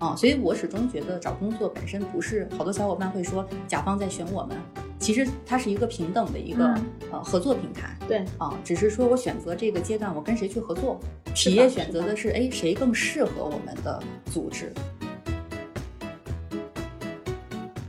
[0.00, 4.56] 啊，所以我始终觉得找工作本身不是好多小伙伴会说甲方在选我们，
[4.98, 7.94] 其实它是一个平等的一个、嗯呃合作平台。
[8.08, 10.98] 对，啊，只是说我选择这个阶段我跟谁去合作，
[11.34, 14.72] 企业选择的是哎谁更适合我们的组织。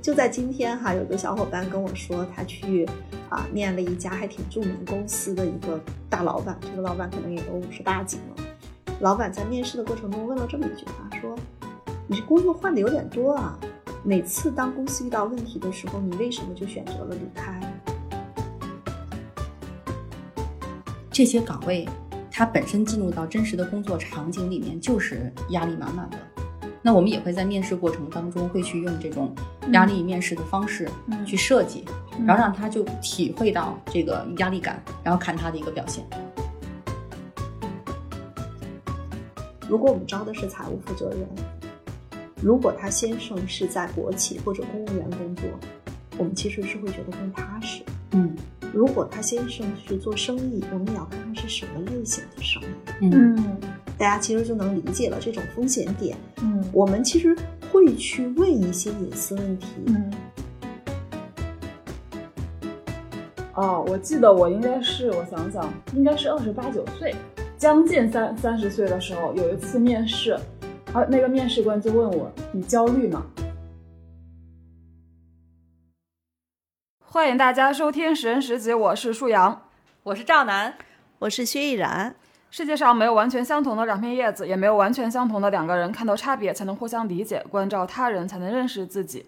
[0.02, 2.86] 就在今天哈，有个小伙伴跟我说，他去
[3.30, 8.44] 啊面了一家还挺著名公司的一个大老板，这个老板可能也都五十大几了。
[9.00, 11.38] 老板在面试的过程中问了这么一句话，说
[12.12, 13.58] ：“你这工作换的有点多啊，
[14.04, 17.58] 每次当公司遇到问题的时候，你为什么就选择了离开
[21.10, 21.88] 这些岗位，
[22.30, 26.18] 它本身进入到真实的工作场景里面就是压力满满的。
[26.82, 29.34] 那我们也会在面试过程当中会去用这种
[29.72, 31.86] 压力面试的方式嗯去设计，
[32.28, 36.06] 然后让他就体会到这个压力感，然后看他的一个表现。？”
[39.70, 41.26] 如果我们招的是财务负责人，
[42.42, 45.46] 如果他先生是在国企或者公务员工作，
[46.18, 47.84] 我们其实是会觉得更踏实。
[48.14, 48.36] 嗯
[48.74, 52.66] 如果他先生是做生意，我们也要看看是什么类型的生意。
[53.02, 53.58] 嗯嗯
[53.98, 56.18] 大家其实就能理解了这种风险点。
[56.42, 57.36] 嗯我们其实
[57.72, 59.68] 会去问一些隐私问题。
[59.88, 60.12] 嗯。
[63.54, 67.14] 哦，我记得我应该是，我想想，应该是二十八九岁，
[67.58, 70.40] 将近三三十岁的时候，有一次面试，
[70.94, 73.26] 而那个面试官就问我：“你焦虑吗？”
[77.00, 79.70] 欢迎大家收听《十人十集》，我是舒阳。
[80.04, 80.74] 我是赵楠，
[81.20, 82.14] 我是薛逸然，
[82.50, 85.90] 世界上没有完全相同的两片叶子，也没有完全相同的两个人。
[85.94, 89.26] 看到差别，才能互相理解；关照他人，才能认识自己。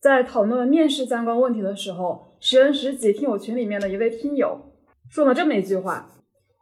[0.00, 4.72] 在讨论面试相关问题的时候，十人十己听友群里面的一位听友
[5.10, 6.08] 说了这么一句话：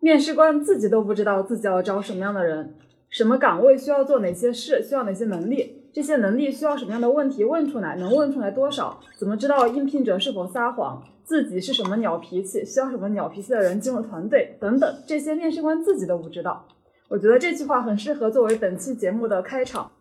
[0.01, 2.75] 面试官自己都不知道自己要招什么样的人，
[3.13, 8.99] 什么岗位需要做哪些事，需要哪些能力，这些能力需要什么样的问题问出来，能问出来多少？
[9.19, 11.03] 怎么知道应聘者是否撒谎？
[11.23, 16.67] 自己是什么鸟脾气，需要什么鸟脾气的人进入团队等等，这些面试官自己都不知道。
[17.11, 19.93] 我觉得这句话很适合作为本期节目的开场。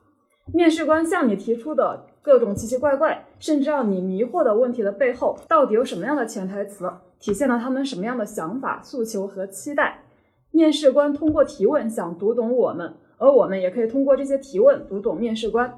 [0.54, 6.90] 面试官向你提出的各种奇奇怪怪，甚至让你迷惑的问题的背后，到底有什么样的潜台词，
[7.20, 10.06] 体现了他们什么样的想法、诉求和期待？
[10.54, 15.72] 面试官通过提问想读懂我们，而我们也可以通过这些提问读懂面试官。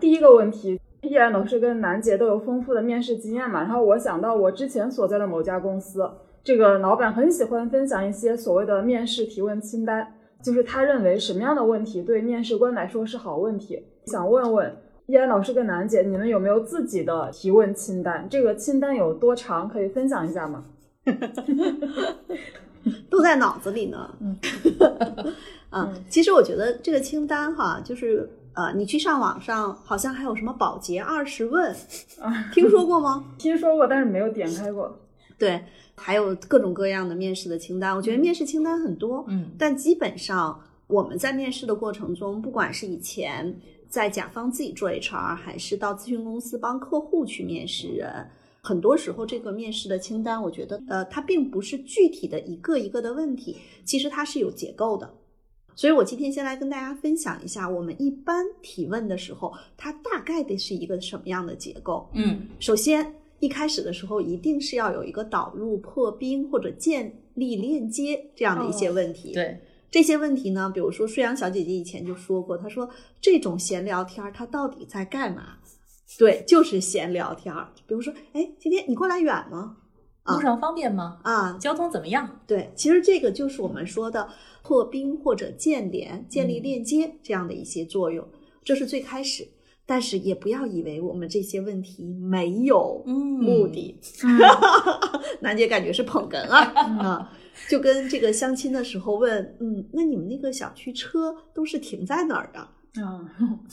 [0.00, 6.10] 第一个问题，依然老师跟楠姐都有丰富的面试经验嘛，然后我想到我之前所在的某家公司，
[6.42, 13.80] 这个老板很喜欢分享一些所谓的面试提问清单，就是他认为什么样的问题对面试官来说是好问题。
[14.06, 14.76] 想问问
[15.06, 18.26] 依然老师跟楠姐，你们有没有自己的提问清单？
[18.28, 19.68] 这个清单有多长？
[19.68, 20.64] 可以分享一下吗？
[23.10, 24.14] 都在脑子里呢。
[24.20, 24.38] 嗯
[25.70, 31.70] 啊，其实我觉得这个清单哈，就是呃，你去上网上好像还有什么保洁二十问，
[32.20, 33.24] 啊，听说过吗？
[33.38, 34.98] 听说过，但是没有点开过。
[35.38, 35.62] 对，
[35.94, 37.94] 还有各种各样的面试的清单。
[37.94, 43.54] 我觉得面试清单很多，嗯但基本上我们在面试的过程中，不管是以前
[43.90, 48.26] 在甲方自己做 HR，还是到咨询公司帮客户去面试人，
[48.60, 55.08] 很多时候这个面试的清单，我觉得呃，它并不是具体的一个一个的问题，其实它是有结构的。
[55.74, 62.08] 所以我今天先来跟大家分享一下，我们一般提问的时候，它大概的是一个什么样的结构。
[62.14, 69.56] 嗯首先，一开始的时候一定是要有一个导入、破冰或者建立链接这样的一些问题。，对，
[69.88, 75.57] 这些问题呢，比如说舒阳小姐姐以前就说过，她说这种闲聊天儿，它到底在干嘛？
[76.16, 77.72] 对，就是闲聊天儿。
[77.86, 79.76] 比如说，哎，今天你过来远吗？
[80.22, 81.18] 啊路上方便吗？
[81.22, 82.40] 啊，交通怎么样？
[82.46, 84.28] 对，其实这个就是我们说的
[84.62, 88.26] 破冰或者建联、建立链接这样的一些作用，
[88.62, 89.48] 这是最开始。
[89.86, 93.98] 但是也不要以为我们这些问题没有嗯目的，
[95.40, 96.60] 楠姐感觉是捧哏啊
[97.00, 97.32] 啊，
[97.70, 102.68] 就跟这个相亲的时候问，嗯，那你们那个小区车都是停在哪儿的？
[102.96, 103.20] 啊，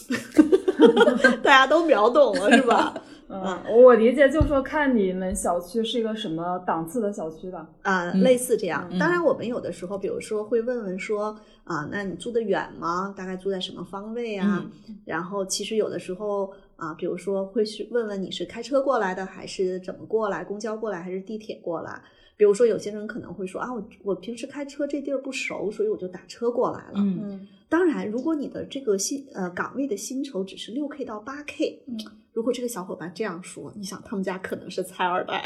[1.44, 2.94] 大家都秒懂了是吧？
[3.28, 7.68] 嗯，我理解就是说看你们小区是一个什么档次的小区吧。
[7.82, 8.88] 啊，嗯类似这样。
[8.92, 13.12] 嗯当然，我们有的时候，比如说会问问说，啊，那你住的远吗？
[13.18, 14.64] 大概住在什么方位啊？
[14.88, 20.44] 嗯然后其实有的时候啊，比如说会去问问你是开车过来的，还是怎么过来？
[20.44, 22.00] 公交过来还是地铁过来？
[22.38, 26.94] 比如说有些人可能会说啊，我我平时开车这地儿不熟，所以我就打车过来了。
[26.96, 27.20] 嗯。
[27.24, 27.48] 嗯。
[27.68, 31.98] 当然，如果你的这个薪呃岗位的薪酬只是六 k 到八 k，嗯
[32.36, 35.42] 如果这个小伙伴这样说，你想他们家可能是财二代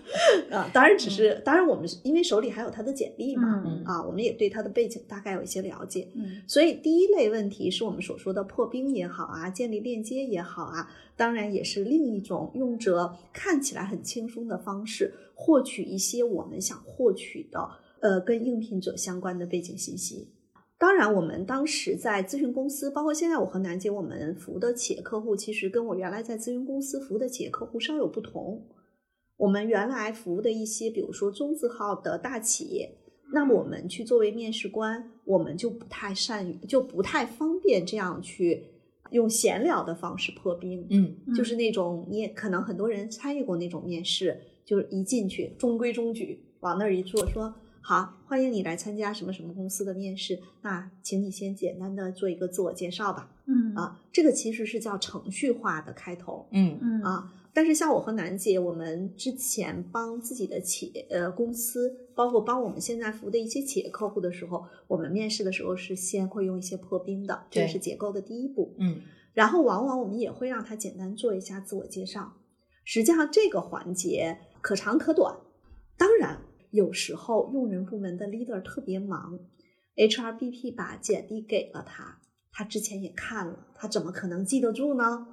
[0.50, 0.70] 啊。
[0.72, 6.08] 当然，只是当然我们是因为手里还有他的简历嘛，嗯啊，我们也对他的背景大概有一些了解。
[6.14, 17.70] 嗯所以第一类问题是我们所说的破冰也好啊，建立链接也好啊，当然也是另一种用着看起来很轻松的方式获取一些我们想获取的
[18.00, 20.26] 呃跟应聘者相关的背景信息。
[20.80, 28.64] 当然，我们当时在咨询公司，包括现在我和楠姐我们服务的企业客户，其实跟我原来在咨询公司服务的企业客户稍有不同。
[29.36, 32.96] 我们原来服务的一些，比如说中字号的大企业，
[33.34, 38.64] 那么我们去作为面试官，我们就不太善于，就不太方便这样去
[39.10, 40.86] 用闲聊的方式破冰。
[40.88, 47.54] 嗯就是那种你也可能很多人参与过那种面试，就是一进去中规中矩，往那儿一坐，说
[47.90, 53.28] 好，欢迎你来参加什么什么公司的面试，那请你先简单的做一个自我介绍吧。
[53.46, 57.32] 嗯啊，这个其实是叫程序化的开头嗯嗯啊。
[57.52, 68.72] 但是像我和楠姐，我们之前帮自己的企业呃公司，包括帮我们现在服务的一些企业客户的时候，我们面试的时候是先会用一些破冰的，这是结构的第一步。
[68.78, 69.00] 嗯
[69.34, 72.34] 然后往往我们也会让他简单做一下自我介绍。
[72.84, 75.36] 实际上这个环节可长可短，
[75.98, 76.38] 当然
[76.70, 79.38] 有时候用人部门的 leader 特别忙
[79.96, 82.18] ，HRBP 把简历给了他，
[82.52, 85.26] 他之前也看了，他怎么可能记得住呢？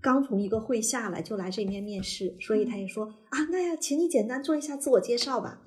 [0.00, 5.60] 刚从一个会下来就来这边面试，所以他也说啊，那呀，请你简单做一下自我介绍吧。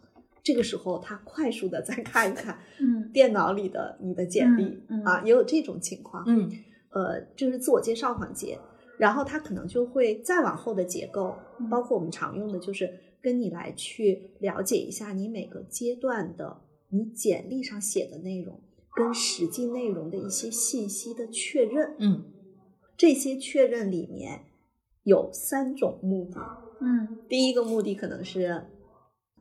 [0.44, 6.24] 这个时候他快速的再看一看嗯电脑里的你的简历、嗯嗯啊，也有这种情况。
[6.28, 6.50] 嗯
[6.92, 8.58] 呃，这是自我介绍环节，
[8.98, 12.90] 然后他可能就会再往后的结构，嗯包括我们常用的就是
[13.22, 18.60] 跟你来去了解一下你每个阶段的你简历上写的内容
[18.96, 21.96] 跟实际内容的一些信息的确认。
[22.00, 22.26] 嗯
[22.98, 24.42] 这些确认里面
[25.04, 26.40] 有三种目的，
[26.82, 28.68] 嗯第一个目的可能是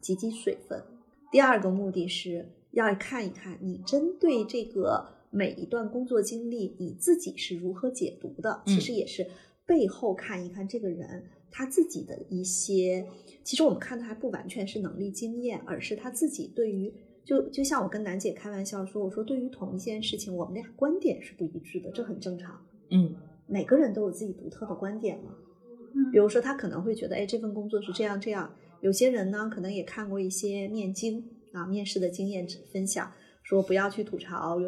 [0.00, 0.82] 积积水分，
[1.30, 9.26] 第二个目的是要看一看你针对这个每一段工作经历你自己是如何解读的，嗯其实也是
[9.66, 13.06] 背后看一看这个人他自己的一些，
[13.42, 16.92] 其实我们看的还不完全是能力经验，而是他自己对于。
[17.22, 22.58] 就就像我跟楠姐开玩笑说，我说对于同一件事情，我们俩观点是不一致的，这很正常。
[22.90, 23.14] 嗯
[23.46, 25.34] 每个人都有自己独特的观点嘛。
[25.94, 28.52] 嗯比如说，他可能会觉得，哎，这份工作是这样这样。
[28.80, 31.22] 有些人呢，可能也看过一些面经
[31.52, 33.12] 啊，面试的经验分享，
[33.42, 34.58] 说不要去吐槽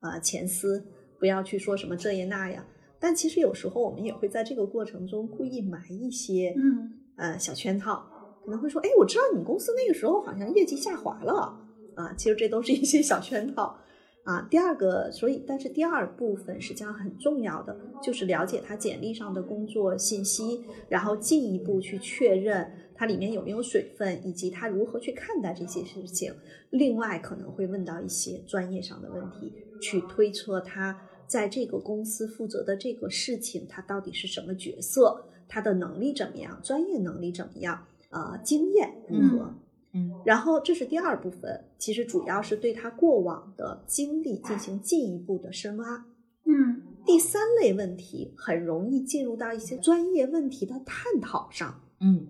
[0.00, 0.84] 啊前司，
[1.18, 2.66] 不要去说什么这呀那呀。
[3.02, 8.06] 但其实有时候我们也会在这个过程中故意埋一些嗯呃小圈套，
[8.44, 11.58] 可能会说，哎，我知道你们公司那个时候好像业绩下滑了
[11.96, 13.76] 啊，其实这都是一些小圈套。
[14.24, 26.32] 啊，第二个，所以但是第二部分实际上很重要的就是了解他简历上的工作信息，然后进一步去确认它里面有没有水分，以及他如何去看待这些事情。
[26.70, 30.96] 另外可能会问到一些专业上的问题，去推测他
[31.32, 39.54] 在这个公司负责的这个事情，他到底是什么角色，他的能力怎么样，专业能力怎么样，呃，经验如何。
[39.94, 46.04] 嗯然后这是第二部分，其实主要是对他过往的经历进行进一步的深挖。
[46.44, 52.26] 嗯第三类问题很容易进入到一些专业问题的探讨上，嗯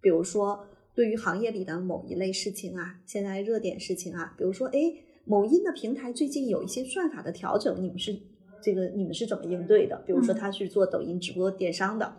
[0.00, 0.64] 比如说
[0.94, 4.78] 对于行业里的某一类事情啊，现在热点事情啊，比如说哎，
[5.24, 8.18] 某音的平台最近有一些算法的调整，你们是
[8.60, 9.96] 这个你们是怎么应对的？
[10.06, 12.16] 比如说他是做抖音直播电商的。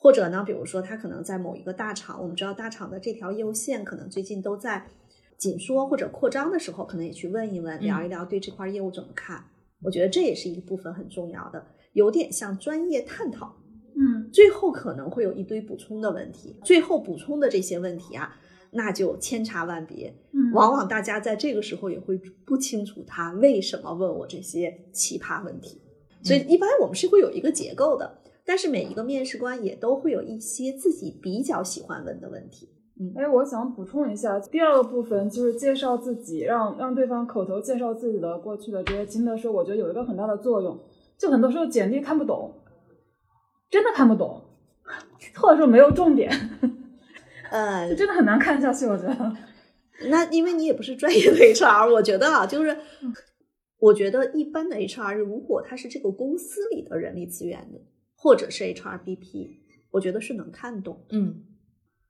[0.00, 4.86] 或者呢，比如说他可能在某一个大厂，我们知道大厂的这条业务线可能最近都在
[5.36, 9.44] 紧缩或者扩张的时候，可能也去问一问、聊一聊对这块业务怎么看。
[9.82, 13.56] 我觉得这也是一部分很重要的，有点像专业探讨。
[13.96, 18.36] 嗯最后可能会有一堆补充的问题，最后补充的这些问题啊，
[18.72, 20.14] 那就千差万别。
[20.32, 25.80] 嗯，往往大家在这个时候也会不清楚他为什么问我这些奇葩问题，
[26.22, 28.18] 所以一般我们是会有一个结构的。
[28.44, 32.70] 但是每一个面试官也都会有一些自己比较喜欢问的问题。
[33.00, 40.76] 嗯哎，我想补充一下，第二个部分就是介绍自己，让让对方口头介绍自己的过去的这些经历的时候，我觉得有一个很大的作用。
[41.16, 42.54] 就很多时候简历看不懂，
[43.70, 44.40] 真的看不懂，
[45.36, 46.30] 或者说没有重点，
[47.50, 48.86] 呃就，真的很难看下去。
[48.86, 49.36] 我觉得，
[50.08, 52.76] 那因为你也不是专业的 HR，我觉得啊，就是
[53.78, 57.80] 我觉得一般的 HR 如果他是这个公司里的人力资源的，
[58.14, 59.58] 或者是 HRBP，
[59.90, 61.04] 我觉得是能看懂。
[61.10, 61.44] 嗯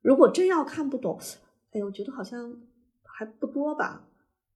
[0.01, 1.19] 如果真要看不懂，
[1.73, 2.57] 哎，我觉得好像
[3.03, 4.09] 还不多吧。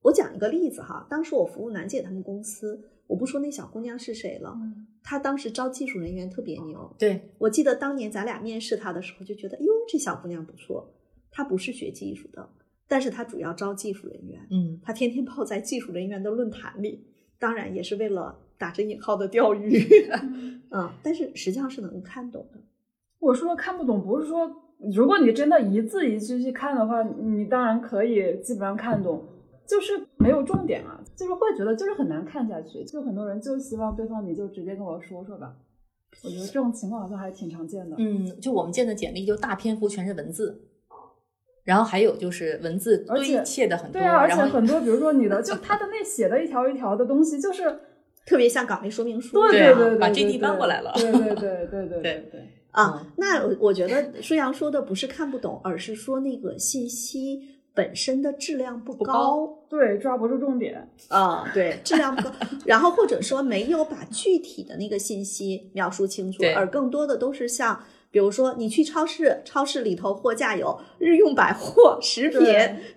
[0.02, 2.80] 我讲一个例子哈，当时我服务楠姐他们公司，
[3.12, 6.96] 我不说那小姑娘是谁了，嗯她当时招技术人员特别牛。
[6.98, 10.94] 对，我记得当年咱俩面试她的时候，就觉得哟，这小姑娘不错。
[11.30, 12.48] 她不是学技术的，
[12.88, 17.04] 但是她主要招技术人员，嗯，她天天泡在技术人员的论坛里，
[17.38, 19.78] 当然也是为了打着引号的钓鱼，
[20.72, 22.60] 嗯，但是实际上是能看懂的。
[23.18, 24.50] 我说看不懂，不是说
[24.94, 29.22] 如果你真的一字一句去看的话，你当然可以基本上看懂，
[29.72, 35.54] 就是没有重点啊，就是会觉得就是很难看下去，就很多人就希望对方你就直接跟我说说吧。
[36.22, 37.96] 我觉得这种情况好像还挺常见的。
[37.98, 40.60] 嗯，就我们见的简历就大篇幅全是文字，
[41.64, 47.64] 然后还有就是文字堆砌的很多，对啊，而且很多 比如说你的，就他的那写的一条一条的东西，就是
[48.26, 53.06] 特别像岗位说明书，对对对对，把 JD 搬过来了，对对对对对对 对啊。
[53.16, 57.61] 那我觉得舒阳说的不是看不懂，而是说那个信息。
[57.74, 60.88] 本身的质量不不高高对，抓不住重点。
[61.08, 62.34] 啊，对，质量不高，
[62.66, 67.80] 然后或者说没有把具体的那个信息描述清楚，而更多的都是像。
[68.10, 72.40] 比如说，你去超市，超市里头货架有日用百货、食品，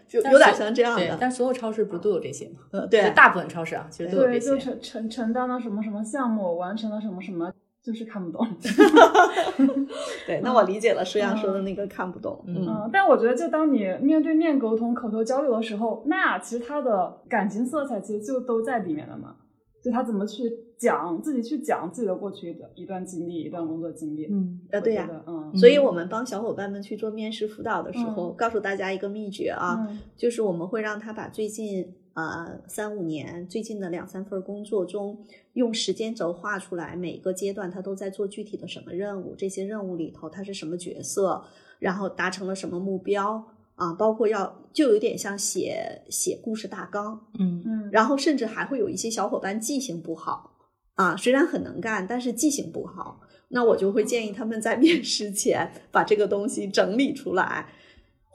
[0.09, 1.17] 就有点像这样的。
[1.17, 2.59] 但所有超市不都有这些吗？
[2.71, 4.49] 呃，对就，大部分超市啊，其实都有对，这些。
[4.49, 7.49] 就承承承担了什么什么项目，完成了什么什么，
[7.85, 8.45] 就是看不懂。
[10.25, 12.43] 对，那我理解了舒阳说的那个看不懂。
[12.47, 19.35] 嗯嗯，但我觉得，就当你面对面沟通、口头交流的时候，那其实他的感情色彩其实就都在里面了嘛。
[19.83, 20.41] 就他怎么去
[20.79, 24.25] 讲自己去讲自己的过去的一段经历、一段工作经历。
[24.31, 41.45] 嗯，呃，对呀、我觉得嗯所以我们帮小伙伴们去做面试辅导的时候，嗯告诉大家一个秘诀啊，嗯就是我们会让他把最近呃三五年最近的两三份工作中，用时间轴画出来，每个阶段他都在做具体的什么任务，这些任务里头他是什么角色，
[41.77, 43.45] 然后达成了什么目标
[43.75, 47.61] 啊，包括要就有点像写写故事大纲，嗯。
[47.65, 50.57] 嗯，然后甚至还会有一些小伙伴记性不好
[50.95, 53.21] 啊，虽然很能干，但是记性不好。
[53.49, 57.69] 那我就会建议他们在面试前把这个东西整理出来，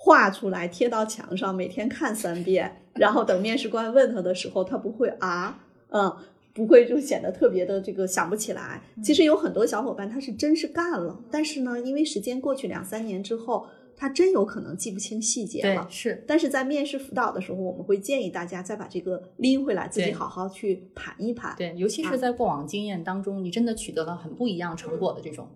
[0.03, 6.17] 画出来贴到墙上，每天看三遍，然后等面试官问他的时候，他不会啊，嗯。
[6.53, 8.83] 不会就显得特别的这个想不起来。
[9.01, 13.65] 其实有很多小伙伴他是真是干了，但是呢，因为时间过去两三年之后，
[13.97, 15.87] 他真有可能记不清细节了，。
[15.89, 21.55] 是，但是在面试辅导的时候，我们会建议大家再把这个拎回来，自己好好去盘一盘。
[21.57, 25.49] 对，尤其啊是在过往经验当中，你真的取得了很不一样成果的这种，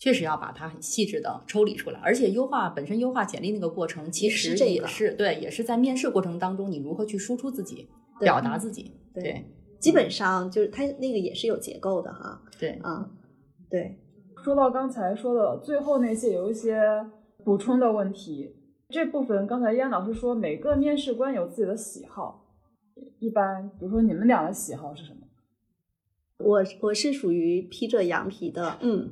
[0.00, 7.86] 确实要把它很细致的抽离出来，而且优化本身优化简历那个过程，其也是实这个也是对，也是在面试过程当中，你如何去输出自己，
[8.18, 9.44] 表达自己，对对
[9.78, 12.40] 基本上就是它那个也是有结构的哈。
[12.58, 13.10] 对，啊，
[13.68, 13.98] 对，
[14.42, 16.80] 说到刚才说的最后那些有一些
[17.44, 18.56] 补充的问题，
[18.88, 22.46] 这部分刚才燕老师说每个面试官有自己的喜好，
[23.18, 25.19] 一般比如说你们俩的喜好是什么？
[26.42, 29.08] 我我是属于披着羊皮的，嗯，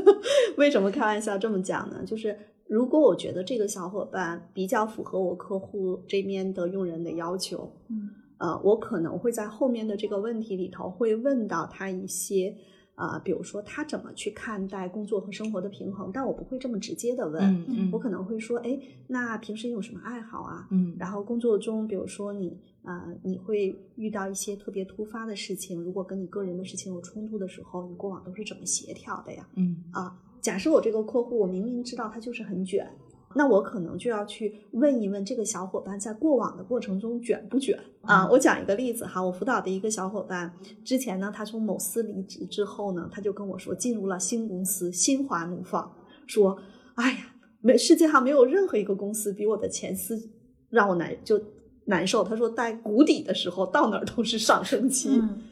[0.56, 2.02] 为什么开玩笑这么讲呢？
[2.06, 12.54] 就是如果我觉得这个小伙伴比较符合我客户这边的用人的要求，嗯呃，我可能会在后面的这个问题里头会问到他一些，
[12.94, 20.68] 啊，比如说他怎么去看待工作和生活的平衡，但我不会这么直接的问，嗯嗯，我可能会说，哎，那平时你有什么爱好啊？
[20.70, 29.46] 嗯然后工作中，比如说你啊、呃你会遇到一些特别突发的事情，如果跟你个人的事情有冲突的时候，你过往都是怎么协调的呀？
[29.56, 32.88] 嗯啊，假设我这个客户，我明明知道他就是很卷，
[33.34, 38.24] 那我可能就要去问一问这个小伙伴在过往的过程中卷不卷啊？
[38.24, 40.52] 嗯我讲一个例子哈，我辅导的一个小伙伴，
[40.84, 45.92] 之前呢，他从某司离职之后呢，他就跟我说进入了新公司，心花怒放，
[46.26, 46.56] 说，
[46.94, 50.30] 哎呀，没世界上没有任何一个公司比我的前司
[50.70, 51.40] 让我难就
[51.86, 52.22] 难受。
[52.22, 55.08] 他说在谷底的时候，到哪儿都是上升期。
[55.10, 55.42] 嗯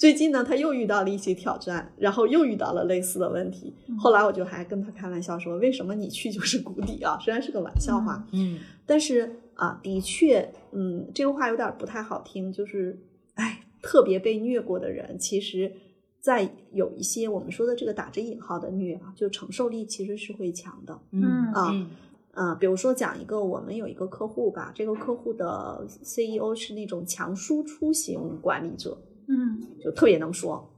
[0.00, 3.74] 最近呢，他又遇到了一些挑战，然后又遇到了类似的问题。
[3.86, 12.98] 嗯后来我就还跟他开玩笑说：“为什么你去就是谷底啊？”虽然是个玩笑话，嗯但是啊，的确，嗯，这个话有点不太好听，就是，
[13.34, 15.70] 哎，特别被虐过的人，其实，
[16.18, 20.98] 在有一些我们说的这个打着引号的虐啊，就承受力其实是会强的。
[21.12, 21.90] 嗯啊嗯
[22.34, 28.96] 嗯，比如说讲一个，我们有一个客户吧，这个客户的 CEO 是那种强输出型管理者，
[29.28, 30.72] 嗯就特别能说，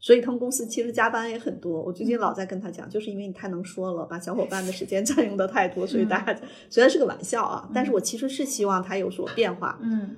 [0.00, 1.80] 所以他们公司其实加班也很多。
[1.82, 9.78] 我最近老在跟他讲，就是因为你太能说了，把小伙伴的时间占用的太多，所以大家虽然是个玩笑啊，但是我其实是希望他有所变化。
[9.82, 10.16] 嗯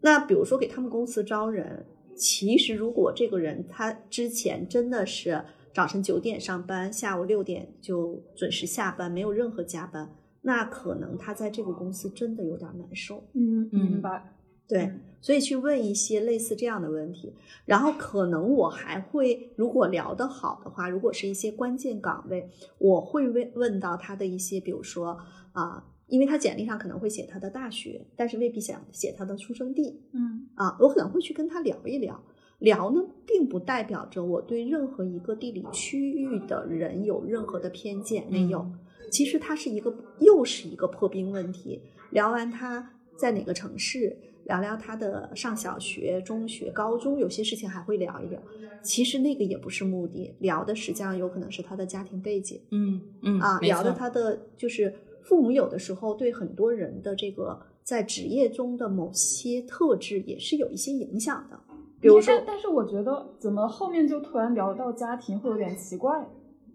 [0.00, 5.42] 那比如说给他们公司招人，其实如果这个人他之前真的是
[5.74, 13.24] 早晨九点上班，下午六点就准时下班，没有任何加班，那可能他在这个公司真的有点难受。
[13.32, 14.36] 嗯，嗯明白。
[14.68, 14.90] 对，
[15.20, 17.34] 所以去问一些类似这样的问题，
[17.66, 25.18] 然后可能我还会，如果聊得好的话，如果是一些关键岗位，我会问问到他的一些，比如说
[25.52, 32.22] 啊，因为他简历上可能会写他的大学，但是未必想写他的出生地，嗯啊，我可能会去跟他聊一聊。
[32.64, 38.66] 聊呢，并不代表着我对任何一个地理区域的人有任何的偏见，没有。
[39.12, 41.82] 其实它是一个，又是一个破冰问题。
[42.10, 48.40] 聊完他在哪个城市，聊聊他的上小学、中学、高中，有些事情还会聊一聊。
[48.82, 61.60] 其实那个也不是目的，聊的实际上有可能是他的家庭背景，嗯嗯啊，聊的他的就是父母有的时候对很多人的这个在职业中的某些特质也是有一些影响的。
[62.04, 66.22] 比如说但，是我觉得怎么后面就突然聊到家庭会有点奇怪，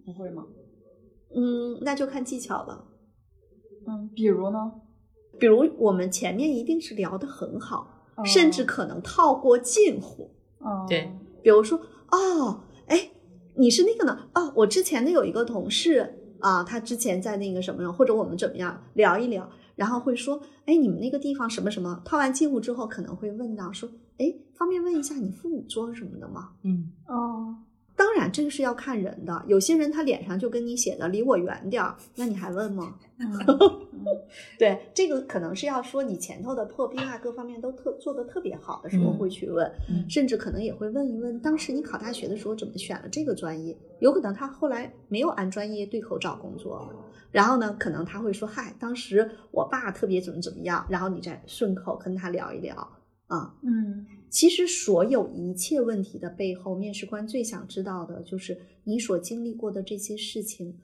[0.03, 0.43] 不会吗？
[1.36, 2.86] 嗯，那就看技巧了。
[3.86, 4.71] 嗯，比如呢？
[5.38, 10.31] 比如我们前面一定是聊得很好，哦甚至可能套过近乎。
[10.57, 11.12] 哦，对
[11.43, 11.79] 比如说，
[12.12, 13.12] 哦，哎，
[13.53, 14.27] 你是那个呢？
[14.33, 19.48] 哦，我之前的有一个同事啊，他之前在那个什么，或者我们怎么样聊一聊，
[19.79, 26.50] 然后会说，哎，你们那个地方什么什么，套完近乎之后，可能会问到说，哎，方便问一下你父母做什么的吗？
[26.63, 27.55] 嗯哦，
[27.95, 32.95] 当然，这个是要看人的，有些人他脸上就跟你写的离我远点儿，那你还问吗？
[33.19, 33.31] 嗯
[34.59, 43.77] 对，这个可能是要说你前头的破冰啊，各方面都特做的特别好的时候嗯会去问，嗯甚至可能也会问一问，当时你考大学的时候怎么选了这个专业？
[44.00, 46.89] 有可能他后来没有按专业对口找工作，
[47.31, 52.75] 然后呢，可能他会说，嗨，当时我爸特别怎么怎么样，然后你再顺口跟他聊一聊
[53.27, 53.55] 啊。
[53.63, 60.79] 嗯其实所有一切问题的背后，面试官最想知道的就是你所经历过的这些事情，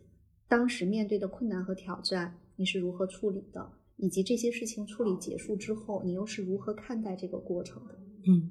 [0.47, 7.93] 当时面对的困难和挑战，你是如何处理的，以及这些事情处理结束之后，你又是如何看待这个过程的。
[8.27, 8.49] 嗯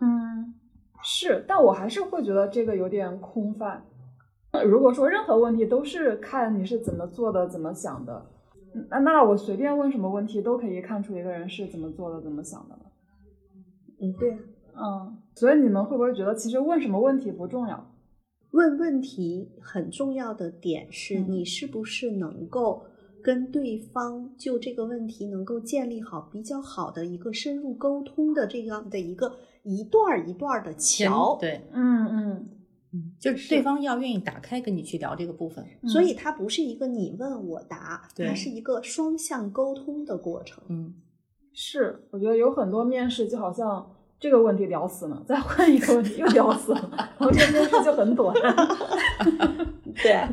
[0.00, 0.54] 嗯，
[1.02, 3.84] 是，但我还是会觉得这个有点空泛。
[4.58, 8.26] 呃如果说任何问题都是看你是怎么做的、怎么想的，
[8.74, 12.82] 嗯那那我随便问什么问题都可以看出一个人是怎么做的、怎么想的了。
[14.00, 14.32] 嗯，对
[14.74, 15.06] 啊。
[15.06, 17.94] 嗯，所以你们会不会觉得其实问什么问题不重要？
[18.52, 22.82] 问问题很重要的点是嗯你是不是能够
[23.22, 29.30] 跟对方就这个问题能够建立好比较好的一个深入沟通的这样的一个
[29.64, 31.36] 一段儿一段儿的桥。
[31.38, 32.48] 对，嗯嗯
[32.92, 35.64] 嗯，就是对方要愿意打开跟你去聊这个部分。
[35.86, 40.62] 所以它不是一个你问我答，对它是一个双向沟通的过程。
[40.68, 40.94] 嗯
[41.52, 48.32] 是，我觉得有很多面试就好像这个问题聊死了，再换一个问题又聊死了，然后这个面试就很短。
[50.00, 50.24] 对，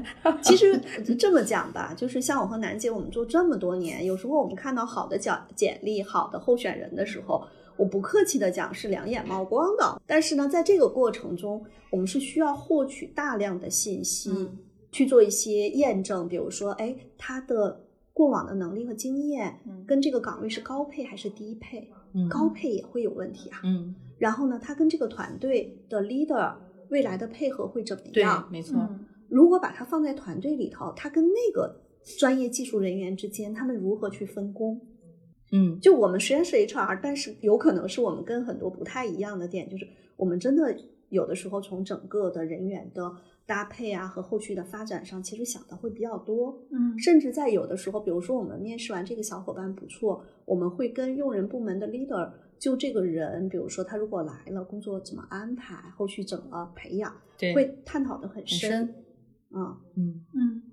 [0.43, 0.79] 其实
[1.17, 7.43] 这么讲吧，就是像我和楠姐，我们做这么多年，有时候我们看到好的简简历、好的候选人的时候，
[7.77, 10.01] 我不客气的讲是两眼冒光的。
[10.05, 14.57] 但是呢，在这个过程中，我们是需要获取大量的信息，嗯
[14.91, 17.81] 去做一些验证，比如说，哎，他的
[18.13, 21.89] 过往的能力和经验嗯跟这个岗位是高配还是低配？
[22.13, 23.59] 嗯高配也会有问题啊。
[23.63, 26.53] 嗯，然后呢，他跟这个团队的 leader
[26.89, 28.77] 未来的配合会怎么样对样？，没错。
[28.79, 31.81] 嗯如果把它放在团队里头，他跟那个
[32.19, 34.79] 专业技术人员之间，他们如何去分工？
[35.51, 40.75] 嗯就我们虽然是 HR，但是有可能是我们跟很多不太一样的点，就是我们真的
[41.09, 46.59] 有的时候从整个的人员的搭配啊和后续的发展上，其实想的会比较多。
[46.71, 58.69] 嗯甚至在有的时候，比如说我们面试完这个小伙伴不错，我们会跟用人部门的 leader 就这个人，比如说他如果来了，工作怎么安排，后续怎么培养，对，会探讨的很很深。
[58.71, 58.95] 深。
[59.51, 60.63] 嗯，嗯，嗯，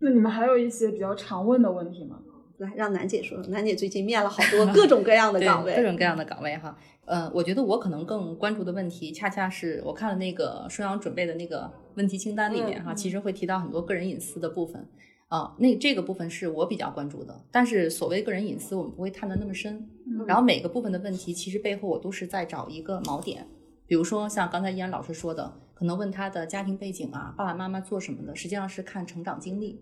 [0.00, 2.22] 那你们还有一些比较常问的问题吗？
[2.60, 6.76] 来让楠姐说说，楠姐最近面了好多 各种各样的岗位，各种各样的岗位哈。
[7.06, 14.86] 呃，我觉得我可能更关注的问题，恰恰是我看了那个舒阳准备的那个问题清单里面哈，其实会提到很多个人隐私的部分
[15.28, 17.44] 啊、那这个部分是我比较关注的。
[17.52, 19.88] 但是所谓个人隐私，我们不会探得那么深。
[20.06, 23.46] 嗯然后每个部分的问题，其实背后我都是在找一个锚点。
[23.86, 29.80] 比如说像刚才依然老师说的，可能问他的家庭背景啊，爸爸妈妈做什么的，实际上是看成长经历，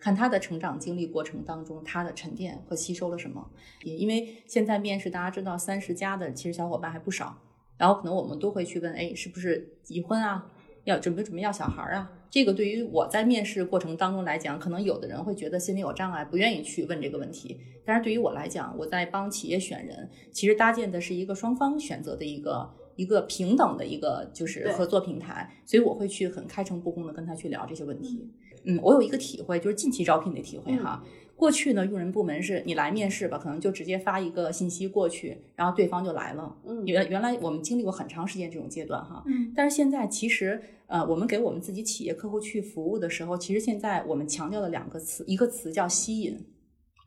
[0.00, 3.50] 看他的成长经历过程当中他的沉淀和吸收了什么。
[3.82, 7.36] 也因为现在面试大家知道三十加的其实小伙伴还不少，
[7.76, 10.50] 然后可能我们都会去问，哎，是不是已婚啊？
[10.84, 12.10] 要准备准备要小孩啊？
[12.30, 17.60] 这个对于我在面试过程当中来讲，可能有的人会觉得心里有障碍，不愿意去问这个问题。
[17.84, 28.30] 但是对于我来讲，我在帮企业选人，其实搭建的是一个双方选择的一个一个平等的一个就是合作平台，所以我会去很开诚布公的跟他去聊这些问题。
[28.49, 28.49] 嗯，
[28.82, 31.04] 我有一个体会，就是近期招聘的体会哈。
[31.36, 36.54] 过去呢，用人部门是你来面试吧，可能就直接发一个信息过去，然后对方就来了。
[36.66, 46.36] 嗯原原来我们经历过很长时间这种阶段哈，嗯但是现在其实呃，我们给我们自己企业客户去服务的时候，其实现在我们强调的两个词，一个词叫吸引，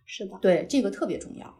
[0.08, 1.56] 是的，对这个特别重要。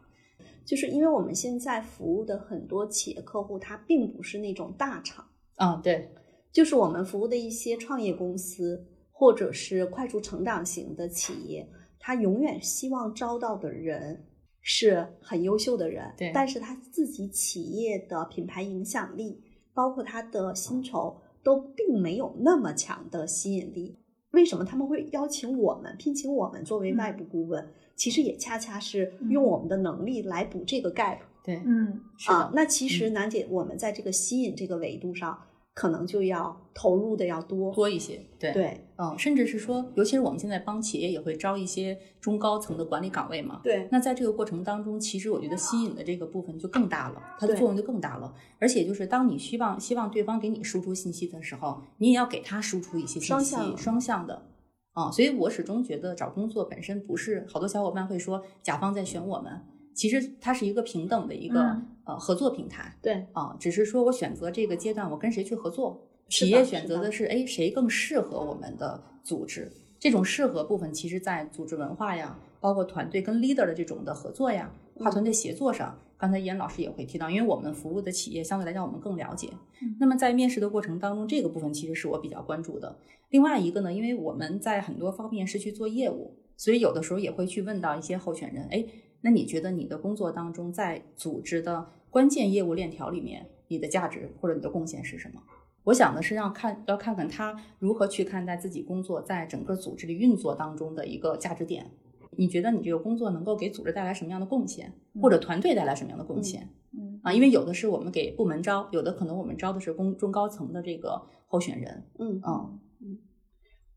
[0.64, 5.24] 就是因为我们现在服务的很多企业客户，他并不是那种大厂，
[5.56, 6.10] 啊，对，
[6.50, 11.66] 就是我们服务的一些创业公司或者是快速成长型的企业，
[12.00, 14.26] 他永远希望招到的人
[14.60, 19.40] 是很优秀的人，对但是他自己企业的品牌影响力，
[19.72, 23.96] 包括他的薪酬，都并没有那么强的吸引力。
[24.32, 27.64] 为什么他们会邀请我们聘请我们作为外部顾问？
[27.94, 31.18] 其实也恰恰是用我们的能力来补这个 gap。
[31.44, 35.38] 对，嗯是的，啊，那其实楠姐，我们在这个吸引这个维度上，
[35.74, 37.72] 可能就要投入的要多。
[37.74, 43.60] 多一些，对，对嗯，甚至是说，尤其是我们现在帮企业也会招一些中高层的管理岗位嘛。
[43.64, 48.32] 对那在这个过程当中，其实我觉得吸引的这个部分就更大了，它的作用就更大了。
[48.60, 54.46] 而且就是当你希望希望对方给你输出信息的时候，你也要给他输出一些信息，双向双向的。
[54.92, 59.60] 啊、所以我始终觉得找工作本身不是好多小伙伴会说甲方在选我们，
[59.94, 62.94] 其实它是一个平等的一个、嗯呃合作平台。
[63.00, 66.06] 对啊，只是说我选择这个阶段，我跟谁去合作。
[66.28, 69.70] 企业选择的的是，哎，谁更适合我们的组织？
[69.98, 79.48] 这种适合部分，其实在组织文化呀，包括团队跟 leader 的这种的合作呀，跨团队协作上，刚才严老师也会提到，因为我们服务的企业相对来讲我们更了解。
[79.80, 82.98] 嗯那么在面试的过程当中，这个部分其实是我比较关注的。
[83.30, 88.84] 另外一个呢，因为我们在很多方面是去做业务，所以有的时候也会去问到一些候选人，哎，
[89.24, 95.42] 那你觉得你的工作当中，在组织的关键业务链条里面，你的价值或者你的贡献是什么？
[95.84, 101.90] 我想的是让看要看看他如何去看待自己工作在整个组织的运作当中的一个价值点。
[102.36, 106.68] 你觉得你这个工作能够给组织带来什么样的贡献，或者团队带来什么样的贡献？
[106.92, 112.04] 嗯啊，因为有的是我们给部门招，有的可能我们招的是公中高层的这个候选人。
[112.18, 113.18] 嗯嗯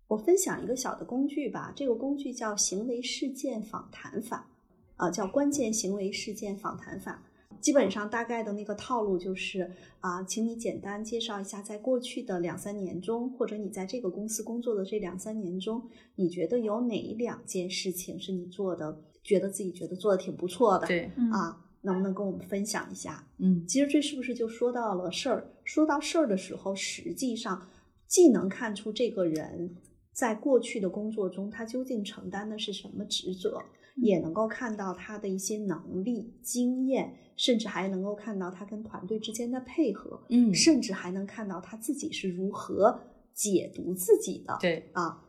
[0.08, 4.50] 我分享一个小的工具吧，这个工具叫行为事件访谈法，
[4.98, 7.24] 啊、叫关键行为事件访谈法。
[7.60, 15.82] 基本上大概的那个套路就是啊、请你简单介绍一下，在过去的两三年中，或者你在这个公司工作的这两三年中，
[16.16, 20.86] 你觉得有哪两件事情是你做的，觉得自己觉得做的挺不错的？
[20.86, 23.28] 对，嗯啊，能不能跟我们分享一下？
[23.40, 25.52] 嗯其实这是不是就说到了事儿？
[25.64, 27.68] 说到事儿的时候，实际上
[28.08, 29.76] 既能看出这个人
[30.14, 33.62] 在过去的工作中他究竟承担的是什么职责，
[33.98, 43.02] 也能够看到他的一些能力、经验，甚至还能够看到他跟团队之间的配合，嗯，甚至还能看到他自己是如何
[43.34, 44.58] 解读自己的。
[44.60, 45.24] 对，啊，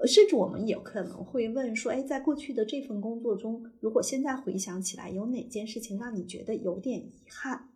[0.00, 7.68] 呃甚至我们也可能会问说，哎，在过去的这份工作中，如果现在回想起来，有哪件事情让你觉得有点遗憾？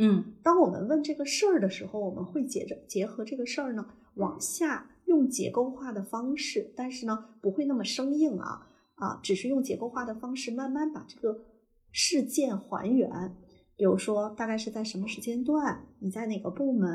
[0.00, 3.84] 嗯当我们问这个事儿的时候，我们会结着结合这个事儿呢，
[4.14, 11.38] 往下用结构化的方式，但是呢，不会那么生硬啊啊，只是用结构化的方式慢慢把这个
[11.92, 13.10] 事件还原。
[13.76, 16.90] 比如说，大概是在什么时间段，你在哪个部门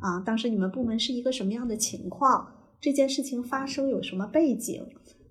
[0.00, 0.20] 啊？
[0.24, 2.50] 当时你们部门是一个什么样的情况？
[2.80, 4.86] 这件事情发生有什么背景？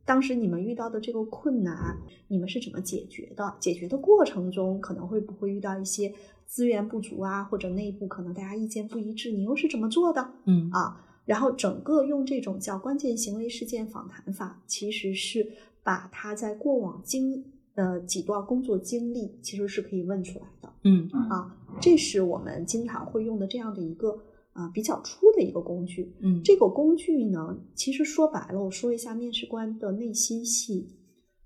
[0.05, 1.97] 当时你们遇到的这个困难，
[2.27, 3.55] 你们是怎么解决的？
[3.59, 6.13] 解决的过程中可能会不会遇到一些
[6.45, 11.03] 资源不足啊，或者内部可能大家意见不一致，你又是怎么做的嗯啊？
[11.25, 15.47] 然后整个用这种叫关键行为事件访谈法，其实是
[15.83, 17.43] 把他在过往经
[17.75, 20.73] 呃几段工作经历，其实是可以问出来的。
[20.83, 24.17] 嗯啊，这是我们经常会用的这样的一个
[24.53, 26.13] 啊、比较粗的一个工具。
[26.19, 30.89] 嗯，这个工具呢，其实说白了，我说一下面试官的内心戏。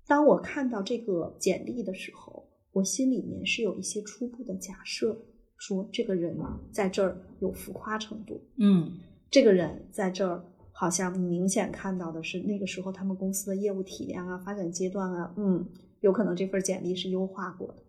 [0.06, 5.16] 当我看到这个简历的时候，我心里面是有一些初步的假设，
[5.56, 6.38] 说这个人
[6.70, 8.92] 在这儿有浮夸程度，嗯
[9.30, 10.44] 这个人在这儿
[10.80, 15.66] 好像明显看到的是那个时候他们公司的业务体量啊、发展阶段啊，嗯，
[16.02, 17.82] 有可能这份简历是优化过的。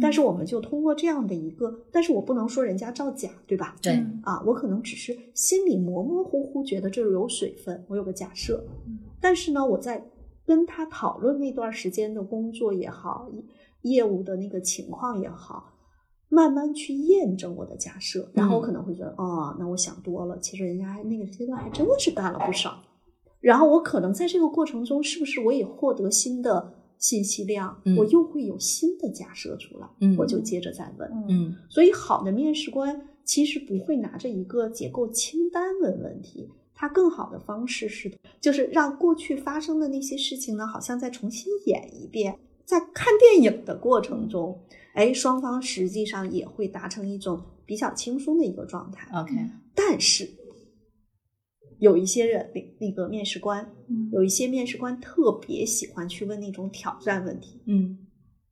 [0.00, 3.76] 但是我们就通过这样的一个，但是我不能说人家造假，对吧？
[3.80, 8.64] 对，嗯啊，我可能只是心里模模糊糊觉得这儿有水分，我有个假设，
[9.20, 10.04] 但是呢，我在
[10.44, 13.30] 跟他讨论那段时间的工作也好，
[13.82, 15.71] 业务的那个情况也好，
[16.34, 22.82] 慢慢去验证我的假设，然后我可能会觉得，哦，那我想多了，其实人家还那个阶段还真的是干了不少，
[23.40, 27.94] 然后我可能在这个过程中，是不是我也获得新的信息量，嗯。
[27.98, 31.54] 我又会有新的假设出来，嗯我就接着再问，嗯。
[31.68, 42.38] 所以，好的面试官其实不会拿着一个结构清单问问题，他更好的方式是，就是让过去发生的那些事情呢，好像再重新演一遍。
[42.64, 44.58] 在看电影的过程中，
[44.94, 49.08] 哎，双方实际上也会达成一种比较轻松的一个状态。
[49.20, 49.34] OK，
[49.74, 50.28] 但是
[51.78, 53.68] 有一些人，那那个面试官，
[54.12, 57.98] 有一些面试官特别喜欢去问那种挑战问题，嗯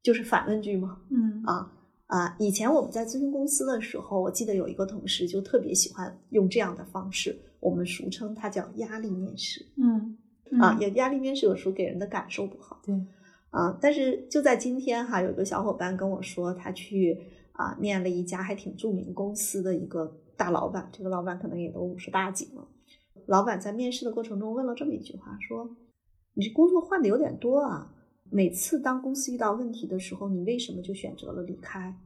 [0.03, 1.03] 就是反问句嘛。
[1.11, 1.73] 嗯啊
[2.07, 2.37] 啊！
[2.41, 10.19] 以前我们在咨询公司的时候，我记得有一个同事就特别喜欢用这样的方式，我们俗称它叫压力面试嗯
[10.61, 10.77] 啊。
[10.81, 12.95] 也压力面试有时候给人的感受不好，对
[13.51, 13.79] 啊。
[13.81, 17.19] 但是就在今天哈，有一个小伙伴跟我说，他去
[17.53, 22.67] 啊面了一家还挺著名公司的一个大老板，这个老板可能也都五十大几了。
[23.27, 25.77] 老板在面试的过程中问了这么一句话，说
[26.35, 27.95] ：“你这工作换的有点多啊。”
[28.33, 31.97] 每次当公司遇到问题的时候，你为什么就选择了离开？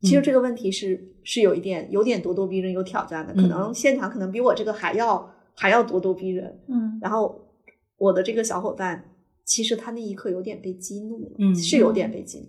[0.00, 6.58] 其实这个问题是、是有一点有点咄咄逼人、有挑战的，可能现场可能比我这个还要还要咄咄逼人。
[6.68, 7.38] 嗯然后
[7.98, 9.15] 我的这个小伙伴，
[9.46, 12.48] 其实他那一刻有点被激怒了，嗯是有点被激怒。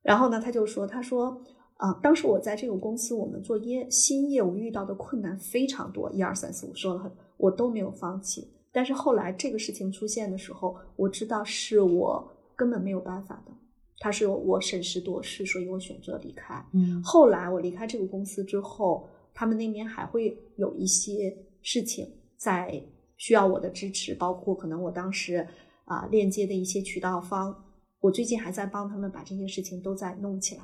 [0.00, 1.42] 然后呢，他就说，他说
[1.76, 8.48] 啊、当时我在这个公司，我们做业新业务遇到的困难非常多，一二三四五说了很，我都没有放弃。
[8.70, 13.52] 但是后来这个事情出现的时候，我知道是我根本没有办法的，
[13.98, 16.62] 他是我审时度势，所以我选择离开。
[16.74, 22.82] 嗯后来我离开这个公司之后，他们那边还会有一些事情在
[23.16, 25.46] 需要我的支持，包括可能我当时
[25.90, 27.52] 啊、链接的一些渠道方，
[27.98, 30.62] 我最近还在帮他们把这些事情都在弄起来。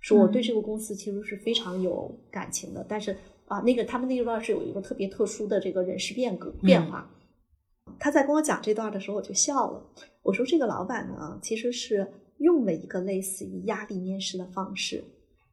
[0.00, 3.16] 说我对这个公司其实是非常有感情的，但是
[3.46, 7.08] 啊，那个他们那一段是有一个特别特殊的这个人事变革变化。
[8.00, 9.80] 他在跟我讲这段的时候，我就笑了。
[10.22, 12.04] 我说这个老板呢，其实是
[12.38, 15.04] 用了一个类似于压力面试的方式，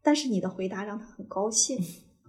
[0.02, 1.78] 但是你的回答让他很高兴，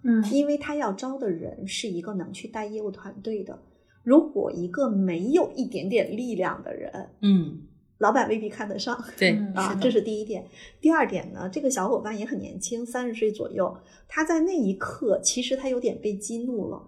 [0.04, 3.58] 嗯因为他要招的人是一个能去带业务团队的。
[4.06, 7.62] 如果一个没有一点点力量的人，嗯，
[7.98, 8.96] 老板未必看得上。
[9.18, 10.46] 对嗯啊，这是第一点。
[10.80, 13.76] 第二点呢，这个小伙伴也很年轻，三十岁左右。
[14.06, 16.80] 他在那一刻，其实他有点被激怒了，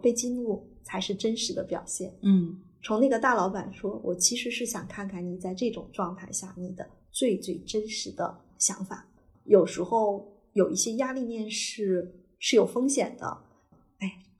[0.00, 2.16] 被激怒才是真实的表现。
[2.22, 9.04] 嗯从那个大老板说，我其实是想看看你在这种状态下你的最最真实的想法。
[9.46, 13.49] 有时候有一些压力面试是有风险的，哎，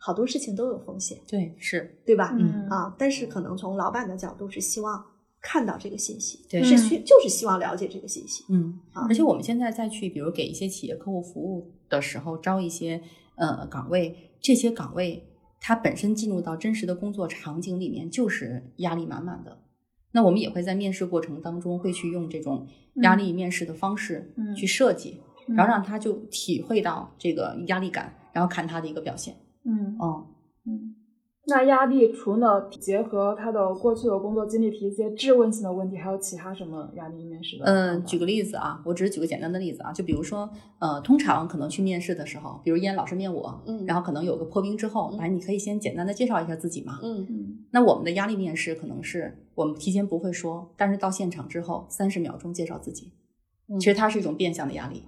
[0.02, 2.34] 好多事情都有风险，对是对吧？
[2.38, 5.04] 嗯啊，但是可能从老板的角度是希望
[5.42, 8.44] 看到这个信息，对是需就是希望了解这个信息。
[8.48, 13.02] 嗯，啊而且我们现在再去，比如给一些企业客户服务的时候，招一些
[13.36, 15.22] 呃岗位，这些岗位
[15.60, 19.58] 它本身进入到真实的工作场景里面，就是压力满满的。
[20.12, 22.66] 那我们也会在面试过程当中，会去用这种
[23.02, 29.36] 压力面试的方式嗯去设计，嗯然后让他就体会到这个压力感，然后看他的一个表现。
[29.64, 29.96] 嗯。
[29.98, 30.26] 哦，
[30.66, 30.94] 嗯，
[31.46, 37.64] 那压力除了结合他的过去的工作经历提一些质问性的问题，还有其他什么压力面试的？
[37.64, 43.84] 嗯，举个例子啊，我只是举个简单的例子啊，就比如说，呃，通常可能去面试的时候，比如燕老师面我，嗯。
[43.86, 45.18] 然后可能有个破冰之后，嗯。
[45.18, 47.00] 哎，你可以先简单的介绍一下自己嘛。
[47.02, 47.26] 嗯。
[47.28, 53.12] 嗯那我们的压力面试可能是我们提前不会说，但是到现场之后三十秒钟介绍自己，
[53.68, 55.04] 嗯其实它是一种变相的压力。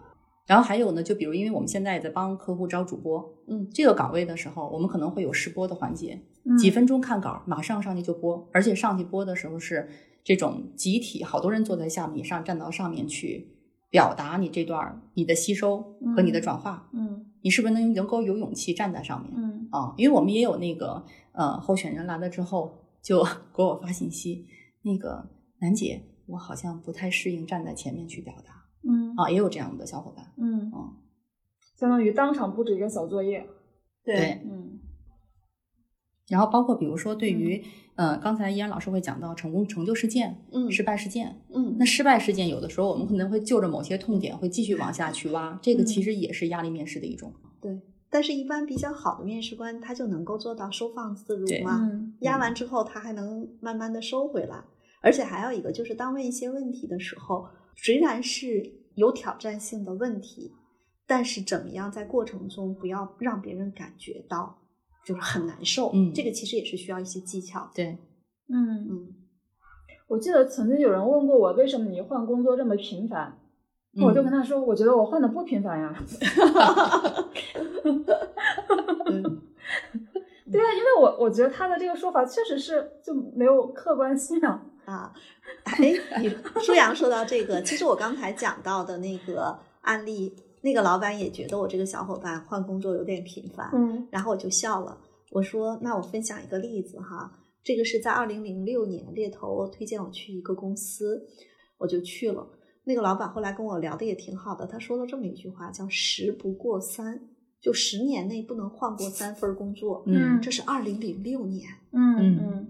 [0.47, 3.69] 然后还有呢，就比如因为我们现在也在帮客户招主播，嗯。
[3.73, 6.59] 这个岗位的时候，我们可能会有试播的环节，嗯。
[6.59, 9.89] 几分钟看稿，马上上去就播，而且上去播的时候是
[10.25, 13.57] 这种集体，好多人坐在下面，你上站到上面去
[13.89, 15.81] 表达你这段儿你的吸收
[16.17, 17.27] 和你的转化，嗯。
[17.43, 19.33] 你是不是能能够有勇气站在上面？
[19.37, 19.69] 嗯。
[19.71, 23.23] 啊，因为我们也有那个呃候选人来了之后就
[23.55, 24.47] 给我发信息，
[24.83, 30.97] 那个楠姐，我好像不太适应站在前面去表达嗯啊，也有这样的小伙伴，嗯嗯，
[31.77, 33.47] 相当于当场布置一个小作业。
[34.05, 34.41] 对。
[34.45, 34.81] 嗯
[36.29, 37.63] 然后包括比如说对于、
[37.95, 47.35] 呃刚才依然老师会讲到成功成就事件、嗯失败事件，嗯那失败事件有的时候我们可能会就着某些痛点会继续往下去挖，这个其实也是压力面试的一种。
[47.61, 51.81] 对，但是一般比较好的面试官，他就能够做到收放自如对嘛。
[51.83, 54.65] 嗯压完之后，他还能慢慢的收回来。
[55.03, 60.53] 而且还有一个，就是当问一些问题的时候，虽然是有挑战性的问题，
[61.07, 64.59] 但是怎么样在过程中不要让别人感觉到
[65.05, 65.91] 就是很难受。
[65.93, 67.71] 嗯这个其实也是需要一些技巧。
[67.75, 67.99] 对，
[68.49, 69.15] 嗯，嗯
[70.09, 73.39] 我记得曾经有人问过我，为什么你换工作这么频繁？
[73.97, 75.95] 嗯我就跟他说，我觉得我换的不频繁呀。
[79.11, 79.43] 嗯
[80.51, 84.67] 对啊，因为我我觉得他的这个说法确实是就没有客观性啊。
[84.85, 85.13] 啊，
[85.79, 86.29] 哎，你
[86.61, 94.99] 舒阳说到这个，其实我刚才讲到的那个案例，那个老板也觉得我这个小伙伴换工作有点频繁，嗯然后我就笑了，
[95.31, 97.33] 我说那我分享一个例子哈，
[97.63, 101.27] 这个是在二零零六年猎头推荐我去一个公司，
[101.79, 102.47] 我就去了。
[102.85, 107.29] 那个老板后来跟我聊的也挺好的，他说了这么一句话，叫“十不过三”，
[107.63, 110.03] 就十年内不能换过三份工作。
[110.07, 111.63] 嗯这是二零零六年。
[111.93, 112.67] 嗯嗯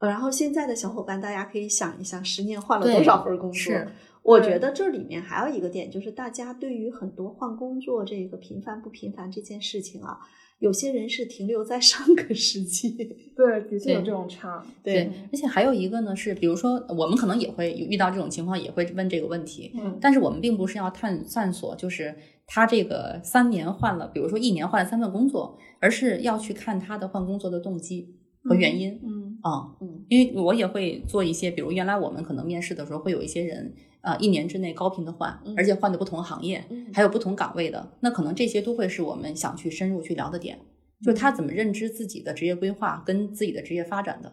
[0.00, 3.58] 然后现在的小伙伴，大家可以想一想，十年换了多少份工作？
[3.58, 3.88] 是
[4.22, 10.18] 我觉得这里面还有一个点，就是大家对于很多换工作这个频繁不频繁这件事情啊，
[10.58, 12.90] 有些人是停留在上个世纪。
[13.34, 14.62] 对，的确有这种差。
[14.82, 22.14] 对，而且还有一个呢是，比如说我们可能也会遇到这种情况，也会问这个问题，嗯但是我们并不是要探探索，就是
[22.46, 29.00] 他这个三年换了，比如说一年换了三份工作，而是要去看他的换工作的动机和原因。
[29.02, 30.04] 嗯啊、嗯。
[30.08, 40.58] 因为我也会做一些，比如原来我们可能面试的时候会有一些人，啊、一年之内高频的换嗯，而且换的不同行业，嗯还有不同岗位的，那可能这些都会是我们想去深入去聊的点，
[41.02, 44.28] 就是他怎么认知自己的职业规划跟自己的职业发展的。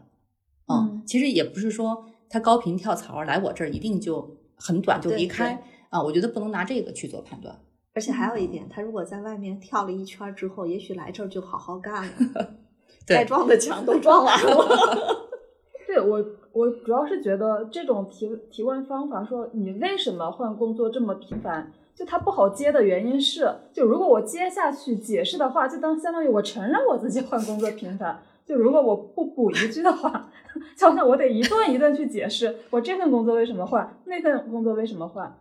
[0.65, 5.61] 啊嗯其实也不是说他高频跳槽来我这儿一定就很短就离开。
[5.89, 7.57] 啊，我觉得不能拿这个去做判断。
[7.93, 12.45] 而且还有一点，他如果在外面跳了一圈之后，也许来这儿就好好干了，对
[13.07, 15.27] 该撞的墙都撞完了。
[15.87, 28.19] 对我，我主要是觉得这种提提问方法，说你为什么换工作这么频繁，就他不好接的原因是，就如果我接下去解释的话，就当相当于我承认我自己换工作频繁。
[28.45, 30.29] 就如果我不补一句的话，
[30.77, 35.35] 就好像我得一段一段去解释，我这份工作为什么换，那份工作为什么换。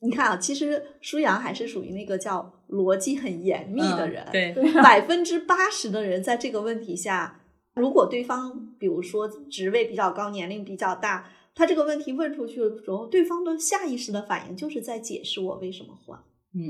[0.00, 7.40] 你看啊，其实舒阳还是属于那个叫逻辑很严密的人，嗯对， 百分之八十的人在这个问题下，
[7.74, 16.18] 如果对方比如说职位比较高、年龄比较大，他这个问题问出去的时候，对方的下意识的反应就是在解释我为什么换。
[16.54, 16.68] 嗯，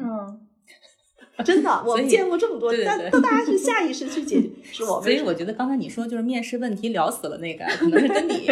[1.39, 5.31] 嗯，真的，我们见过这么多，对对对但但大家是下意识去解 释我所以为什么。
[5.31, 8.47] 我觉得刚才你说就是面试问题聊死了那个，可能是跟你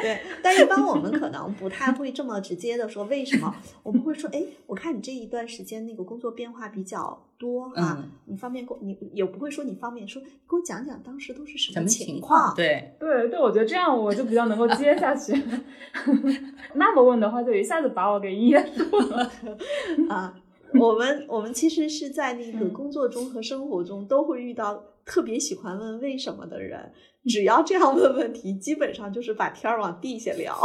[0.00, 12.54] 对，但一般我们可能不太会这么直接的说为什么，我们会说，哎，我看你这一段时间那个工作变化比较多啊，嗯你方便给我，你也不会说你方便说，给我讲讲当时都是什什么情情况？
[12.54, 15.32] 对，对对，我觉得这样我就比较能够接下去。
[16.74, 19.30] 那么问的话，就一下子把我给噎住了。
[20.10, 20.34] 啊，
[20.78, 26.92] 我们我们其实是在那个嗯工作中和生活中都会遇到特别喜欢问为什么的人，
[27.28, 30.56] 只要这样问问题，基本上就是把天儿往地下聊。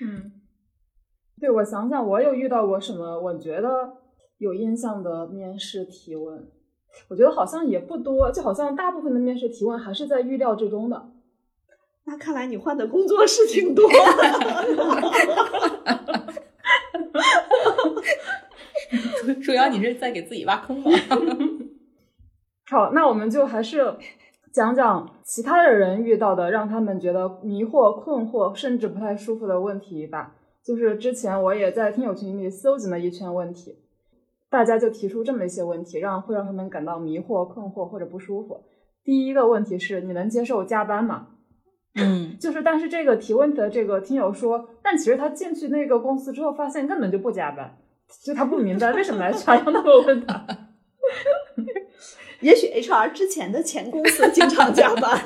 [0.00, 0.32] 嗯，
[1.38, 3.20] 对，我想想，我有遇到过什么？
[3.20, 3.98] 我觉得
[4.38, 6.48] 有印象的面试提问，
[7.08, 11.12] 我觉得好像也不多，就好像大部分的面试提问还是在预料之中的。
[12.04, 13.92] 那看来你换的工作是挺多的。
[19.40, 20.90] 舒瑶，你是在给自己挖坑吗？
[22.68, 23.94] 好，那我们就还是
[24.52, 30.34] 讲讲其他的人遇到的让他们觉得迷惑、困惑，甚至不太舒服的问题吧。
[30.62, 33.74] 就是之前我也在听友群里搜集了一圈问题，
[34.50, 38.62] 大家就提出这么一些问题，让会让他们感到迷惑、困惑或者不舒服。
[39.02, 41.28] 第一个问题是你能接受加班吗？
[41.94, 47.78] 嗯， 就是，但是这个提问的这个听友说，但其实他进去那个公司之后，发现根本就不加班，
[48.22, 50.46] 就他不明白为什么 HR 要那么问他。
[52.42, 55.18] 也许 HR 之前的前公司经常加班。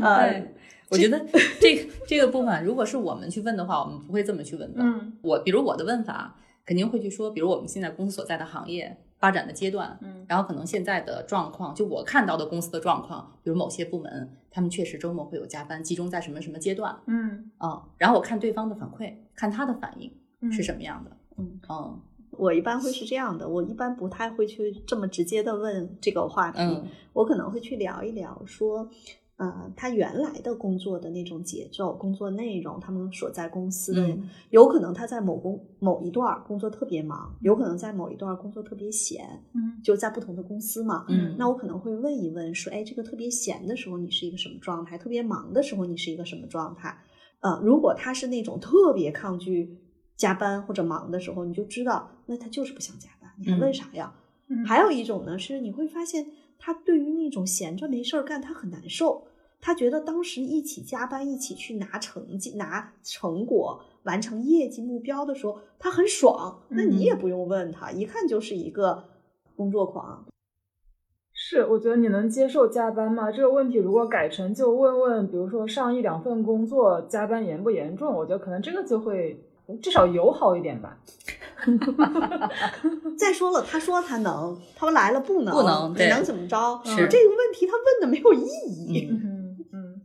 [0.00, 0.54] 呃，对，
[0.88, 1.20] 我觉得
[1.60, 4.80] 这个这个部分，如果是我们去问的话，我们不会这么去问的。
[4.82, 5.12] 嗯。
[5.22, 10.24] 我比如我的问法，肯定会去说，比如我们现在公司所在的行业发展的阶段，嗯。
[10.28, 17.50] 然后可能现在的状况，就我看到的公司的状况，比如某些部门，他们确实周末会有加班，集中在什么什么阶段，嗯。
[17.60, 20.50] 嗯，然后我看对方的反馈，看他的反应嗯。
[20.50, 22.00] 是什么样的，嗯嗯
[22.38, 28.88] 我一般会是这样的，我一般不太会去这么直接的问这个话题，嗯我可能会去聊一聊说。
[29.36, 41.04] 呃，他原来的工作的那种节奏、工作内容，他们所在公司的，嗯有可能他在某工某一段儿工作特别忙，有可能在某一段儿工作特别闲，嗯就在不同的公司嘛。
[41.08, 44.96] 嗯，那我可能会问一问，说，哎，这个特别闲的时候你是一个什么状态？
[44.96, 46.96] 特别忙的时候你是一个什么状态？
[47.40, 49.76] 呃，如果他是那种特别抗拒
[50.16, 54.14] 加班或者忙的时候，你就知道，那他就是不想加班，你还问嗯啥呀？
[54.48, 56.26] 嗯还有一种呢，是你会发现
[56.58, 59.26] 他对于那种闲着没事儿干，他很难受。
[59.60, 66.60] 他觉得当时一起加班，一起去拿成绩、拿成果、完成业绩目标的时候，他很爽。
[66.68, 69.04] 那你也嗯不用问他，一看就是一个
[69.56, 70.26] 工作狂。
[71.32, 73.32] 是，我觉得你能接受加班吗？
[73.32, 79.42] 这个问题如果改成就问问，比如说上一两份工作加班严不严重，我觉得可能这个就会
[79.82, 80.96] 至少友好一点吧。
[83.18, 86.80] 再说了，他说他能，他们来了不能，不能，你能怎么着？
[86.84, 89.08] 是这个问题他问的没有意义。
[89.10, 90.00] 嗯嗯。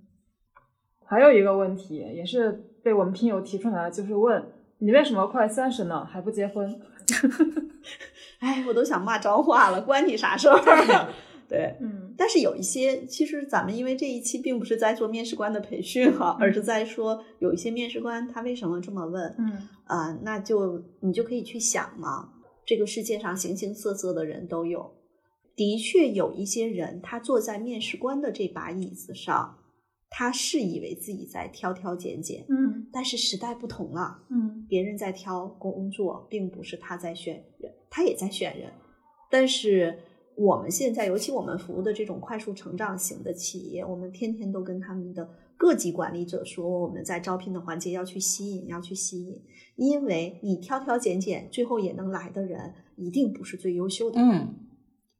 [1.05, 2.51] 还有一个问题也是
[2.83, 6.79] 被我们听友提出来的，就是问你为什么快三十了还不结婚？
[8.39, 10.57] 哎，我都想骂脏话了，关你啥事儿？
[11.49, 19.35] 对，嗯，但是有一些，其实咱们因为这一期并不是在做面试官的培训哈，而是在说有一些面试官他为什么这么问？
[19.39, 22.29] 嗯啊、那就你就可以去想嘛，
[22.63, 24.93] 这个世界上形形色色的人都有，
[25.55, 29.57] 的确有一些人他坐在面试官的这把椅子上，
[30.11, 34.19] 他是以为自己在挑挑拣拣，嗯但是时代不同了。
[34.29, 38.71] 嗯别人在挑工作，并不是他在选人，他也在选人。
[39.31, 39.97] 但是
[40.39, 49.43] 我们现在，尤其我们服务的这种快速成长型的企业，我们天天都跟他们的各级管理者说，我们在招聘的环节要去吸引，要去吸引，
[49.75, 54.21] 因为你挑挑拣拣，最后也能来的人，一定不是最优秀的。
[54.21, 54.55] 嗯，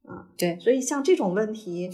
[0.05, 1.89] 啊，对，所以像这种问题，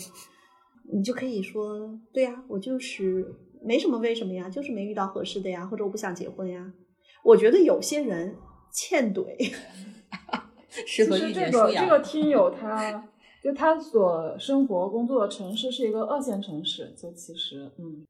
[0.93, 6.71] 你就可以说，对呀，我就是没什么为什么呀，就是没遇到合适的呀，或者我不想结婚呀。
[7.23, 8.35] 我觉得有些人
[8.71, 9.51] 欠怼，
[10.69, 11.49] 适合其实这。
[11.49, 13.03] 个这个听友他
[13.45, 18.03] 就他所生活工作的城市是一个二线城市，就其实嗯，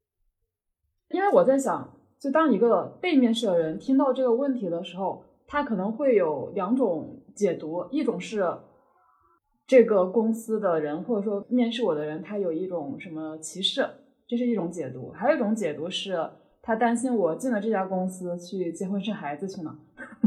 [1.10, 8.50] 因为我在想，就当一个被面试的人听到这个问题的时候，他可能会有两种解读，一种是
[9.66, 13.86] 这个公司的人或者说面试我的人，他有一种什么歧视，
[14.26, 16.30] 这是一种解读；还有一种解读是
[16.62, 19.78] 他担心我进了这家公司去结婚生孩子去呢。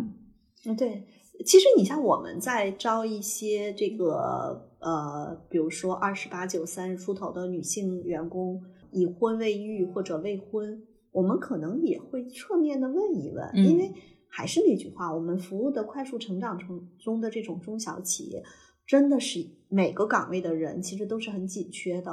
[0.67, 1.03] 嗯，对。
[1.43, 8.61] 其实你像我们在招一些这个呃，比如说二十八九、三十出头的女性员工，
[8.91, 13.91] 已婚未育或者未婚，我们可能也会侧面的问一问，嗯因为
[14.29, 18.43] 还是那句话，我们服务的快速成长中中的这种中小企业，
[18.85, 22.11] 真的是每个岗位的人其实都是很紧缺的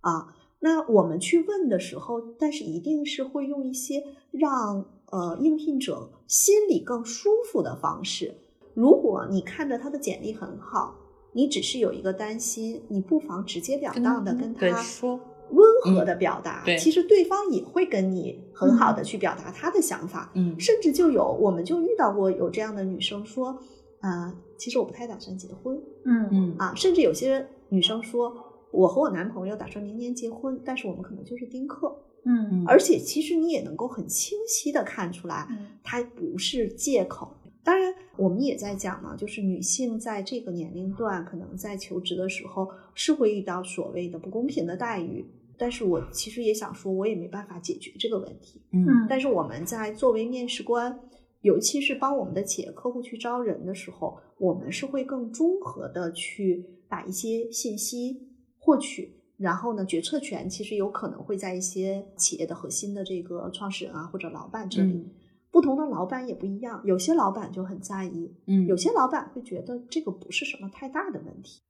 [0.00, 0.34] 啊。
[0.60, 8.34] 那我们去问的时候，但是一定是会用一些让呃应聘者心里更舒服的方式。
[8.72, 10.96] 如果你看着他的简历很好，
[11.36, 15.20] 你只是有一个担心，你不妨直截了当的跟他说，
[15.50, 20.32] 温和的表达，对其实对方也会跟你很好的去表达他的想法。
[20.34, 23.58] 嗯甚至就有我们就遇到过有这样的女生说，
[24.00, 28.34] 啊、其实我不太打算结婚嗯嗯啊，甚至有些女生说，
[28.70, 37.36] 我和我男朋友打算明年结婚，但是我们可能就是丁克，嗯嗯而且其实你也能够很清晰的看出来，嗯它不是借口。
[37.66, 45.26] 当然，我们也在讲嘛，就是女性在这个年龄段，可能在求职的时候是会遇到所谓的不公平的待遇。
[45.58, 48.62] 但是我其实也想说，我也没办法解决这个问题。
[48.70, 50.96] 嗯嗯但是我们在作为面试官，
[51.40, 64.92] 尤其是帮我们的企业客户去招人的时候，我们是会更综合的去把一些信息获取，然后呢，决策权其实有可能会在一些企业的核心的这个创始人啊或者老板这里。
[64.92, 65.10] 嗯
[65.56, 71.62] 不同的老板也不一样，有些老板就很在意，嗯，有些老板会觉得这个不是什么太大的问题。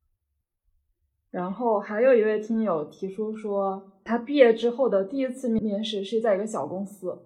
[1.31, 7.17] 然后还有一位听友提出说，他毕业之后的第一次面试是在一个小公司，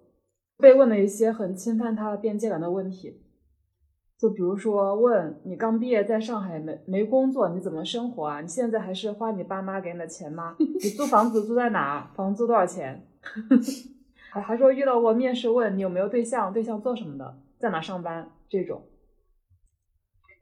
[0.59, 3.23] 被问了一些很侵犯他的边界感的问题，
[4.19, 8.39] 就比如说问你刚毕业在上海没没工作，你怎么生活啊？
[8.39, 10.55] 你现在还是花你爸妈给你的钱吗？
[10.59, 12.11] 你租房子租在哪？
[12.13, 13.07] 房租多少钱？
[14.31, 18.81] 还还说遇到过面试问你有没有对象，对象做什么的，在哪上班这种。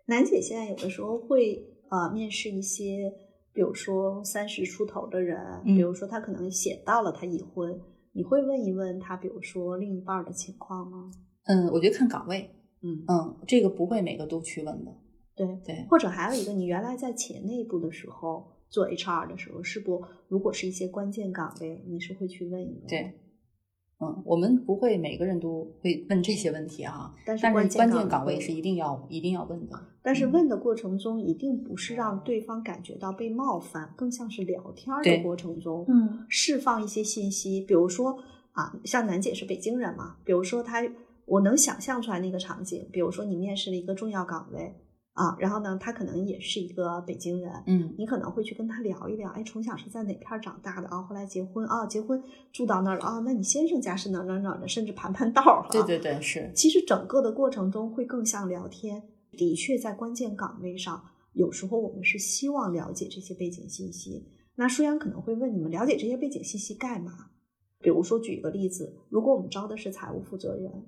[0.06, 3.12] 楠姐现在有的时候会呃面试一些，
[3.52, 7.82] 比如说三十出头的人，嗯比如说他可能写到了他已婚，
[8.14, 11.10] 你会问一问他，比如说另一半的情况吗？
[11.46, 12.48] 嗯，我觉得看岗位，
[12.84, 14.92] 嗯，嗯，这个不会每个都去问的，
[15.36, 15.48] 对。
[15.66, 22.88] 对，或者还有一个，你原来在企业内部的时候做 HR 的时候，是不如果是一些关键岗位，你是会去问一问？
[22.88, 23.14] 对。
[24.02, 29.78] 嗯，我们不会每个人都会问这些问题啊，但是关键键岗位位是一定要一定要问的。
[30.02, 37.60] 但是嗯问的过程中，一定不是让对方感觉到被冒犯，更像是聊天儿的过程中，嗯释放一些信息。
[37.62, 38.18] 比如说
[38.54, 40.82] 啊，像楠姐是北京人嘛，比如说她，
[41.26, 42.88] 我能想象出来那个场景。
[42.94, 44.74] 比如说你面试了一个重要岗位
[45.20, 51.02] 啊，然后呢，他可能也是一个北京人，嗯你可能会去跟他聊一聊，哎，从小是在哪片儿长大的啊？
[51.02, 53.20] 后来结婚啊，结婚住到那儿了啊？
[53.26, 54.68] 那你先生家是哪儿哪儿哪儿的？
[54.68, 55.68] 甚至盘盘道儿、啊。
[55.70, 59.04] 对对对，是，其实整个的过程中会更像聊天。
[59.34, 61.04] 的确，在关键岗位上，
[61.34, 64.26] 有时候我们是希望了解这些背景信息。
[64.56, 67.12] 那舒阳可能会问：你们了解这些背景信息干嘛？
[67.82, 70.86] 比如说，举一个例子，如果我们招的是财务负责人，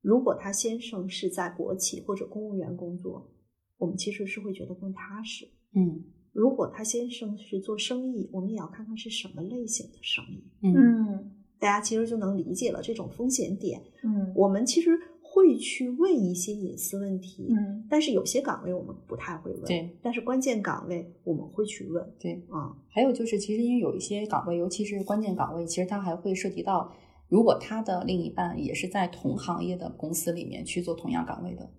[0.00, 3.30] 如果他先生是在国企或者公务员工作，
[3.76, 5.46] 我们其实是会觉得更踏实。
[5.74, 13.82] 嗯如果他先生是做生意，我们也要看看是什么类型的生意，嗯嗯大家其实就能理解了这种风险点。
[14.04, 14.90] 嗯我们其实
[15.20, 22.34] 会去问一些隐私问题，嗯但是有些岗位我们不太会问，对，但是关键岗位我们会去问对。
[22.50, 22.76] 啊。
[22.88, 26.92] 还有就是，其实因为有一些岗位，尤其是关键岗位，其实它还会涉及到，
[27.28, 31.70] 如果他的另一半也是在同行业的公司里面去做同样岗位的，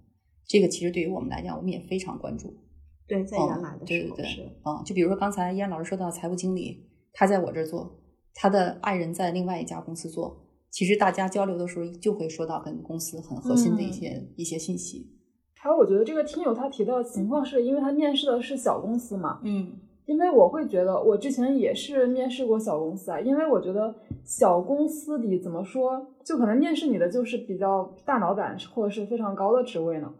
[0.48, 2.56] 这个其实对于我们来讲，我们也非常关注。
[3.08, 4.26] 对，在哦原来的对对对
[4.64, 8.00] 嗯，就比如说刚才燕老师说到财务经理，他在我这儿做，
[8.36, 15.12] 他的爱人在另外一家公司做，其实大家交流的时候就会说到跟公司很核心的一些、一些信息。
[15.56, 19.72] 还有，我觉得这个听友他提到的情况是因为他面试的是小公司嘛，嗯
[20.06, 23.94] 因为我会觉得我之前也是面试过小公司啊，因为我觉得
[24.26, 30.14] 小公司里怎么说，就可能面试你的就是比较大老板或者是非常高的职位呢。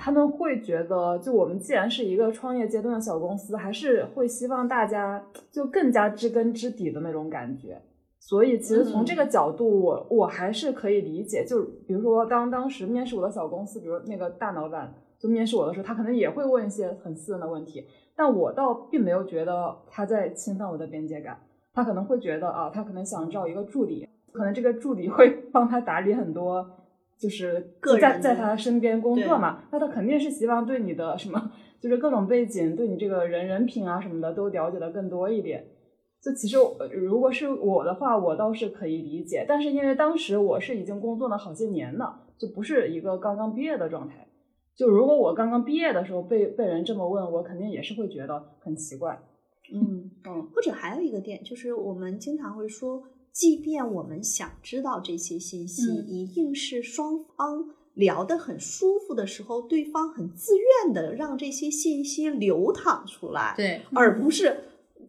[0.00, 7.82] 他们会觉得，就我们既然是一个创业阶段的小公司，还是会希望大家就更加知根知底的那种感觉。
[8.20, 11.44] 所以，其实从这个角度，我我还是可以理解。
[11.44, 17.84] 就比如说，当当时面试我的小公司，比如那个大老板就面试我的时候，他可能也会问一些很私人的问题，
[18.14, 21.40] 但我倒并没有觉得他在侵犯我的边界感。
[21.78, 26.68] 他可能会觉得啊，他可能想找一个助理，可能这个助理会 帮他打理很多，
[27.16, 35.64] 就是个在在他身边工作嘛，那他肯定是希望对你的什么，就是各种背景，对你这个人人品啊什么的都了解的更多一点。
[36.20, 44.26] 就其实呃如果是我的话，我倒是可以理解，但是因为当时我是已经工作了好些年了，就不是一个刚刚毕业的状态。
[44.74, 49.20] 就如果我刚刚毕业的时候被被人这么问，我肯定也是会觉得很奇怪。
[49.72, 53.02] 嗯，嗯或者还有一个点就是，我们经常会说，
[53.32, 64.64] 即便我们想知道这些信息，嗯一定是双方聊得很舒服的时候，对方很自愿的让这些信息流淌出来，，对而不是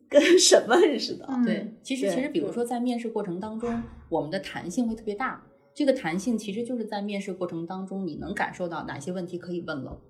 [0.10, 1.26] 跟审问似的。
[1.30, 5.45] 嗯对，其实其实比如说在面试过程当中，我们的弹性会特别大。
[5.72, 10.01] 这个弹性其实就是在面试过程当中，你能感受到哪些问题可以问了，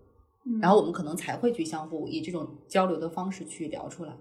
[0.45, 4.17] 嗯然后我们可能才会去相互以这种交流的方式去聊出来。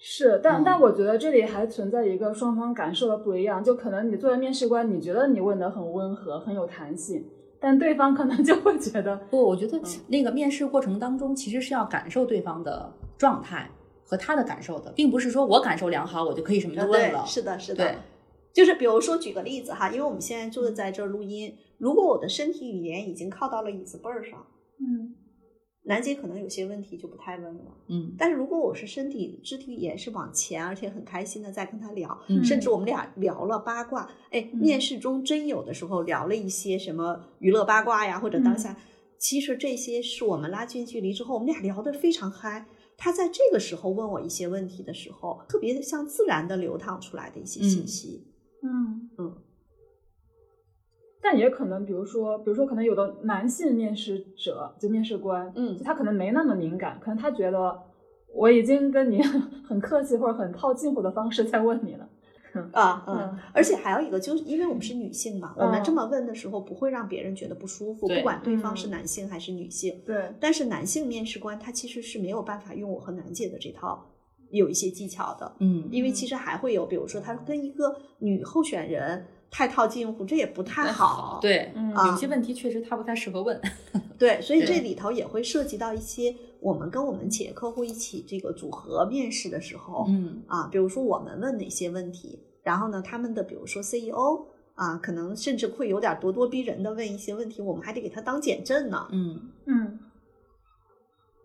[0.00, 7.24] 是，但、嗯但我觉得这里还存在一个双方感受的不一样，就可能你作为面试官，你觉得你问的很温和，很有弹性，
[7.58, 13.68] 但对方可能就会觉得，不，我觉得嗯那个面试过程当中，其实是要感受对方的状态
[14.04, 17.24] 和他的感受的，并不是说我感受良好，我就可以什么都问了。
[17.26, 17.84] 是的，是的。
[17.84, 17.96] 对，
[18.52, 24.46] 就是比如说举个例子哈，因为我们现在坐在这儿录音，如果我的身体语言已经靠到了椅子背儿上，
[24.78, 25.14] 嗯
[25.88, 27.64] 楠姐可能有些问题就不太问了。
[27.88, 38.76] 嗯但是如果我是身体肢体语言是往前，而且很开心的在跟他聊，嗯甚至我们俩聊了八卦，哎，嗯面试中真有的时候聊了一些什么娱乐八卦呀，或者当嗯下，
[39.18, 42.66] 其实这些是我们拉近距离之后，我们俩聊得非常嗨。
[43.00, 48.26] 他在这个时候问我一些问题的时候，特别像自然的流淌出来的一些信息。
[48.62, 49.34] 嗯嗯
[51.22, 57.76] 但也可能，比如说，比如说，可能有的男性面试者就面试官，嗯就他可能没那么敏感，可能他觉得
[58.34, 59.20] 我已经跟你
[59.68, 62.08] 很客气或者很套近乎的方式在问你了。
[62.72, 70.00] 啊，嗯，嗯而且还有一个，就是因为我们是女性嘛，我们嗯这么问的时候不会让别人觉得不舒服，不管对方是嗯男性还是女性。
[70.06, 74.04] 对，但是男性面试官他其实是没有办法用我和楠姐的这套
[74.50, 81.38] 有一些技巧的，嗯，因为其实还会有，比如说他跟一个女候选人太套近乎，这也不太好。
[81.40, 83.60] 对，嗯啊有些问题确实他不太适合问。
[84.18, 99.06] 对，所以这里头也会涉及到一些我们跟我们企业客户一起这个组合面试的时候，嗯啊，比如说我们问哪些问题，然后呢，他们的比如说 CEO 啊，可能甚至会有点咄咄逼人的问一些问题，我们还得给他当减震呢。
[99.12, 99.98] 嗯嗯，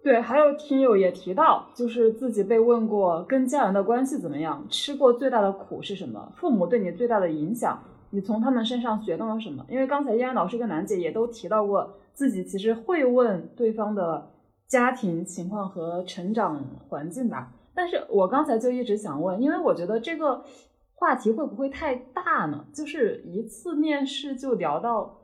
[0.04, 7.82] 对，还有听友也提到，就是自己被问过跟家人的关系怎么样，吃过最大的苦是什么，父母对你最大的影响，
[8.14, 9.66] 你从他们身上学到了什么？
[9.68, 14.32] 因为刚才依然老师跟楠姐也都提到过，自己其实会问对方的
[14.68, 17.52] 家庭情况和成长环境吧。
[17.74, 20.46] 但是我刚才就一直想问，因为我觉得这个
[20.94, 22.66] 话题会不会太大呢？
[22.72, 25.20] 就是一次面试就聊到。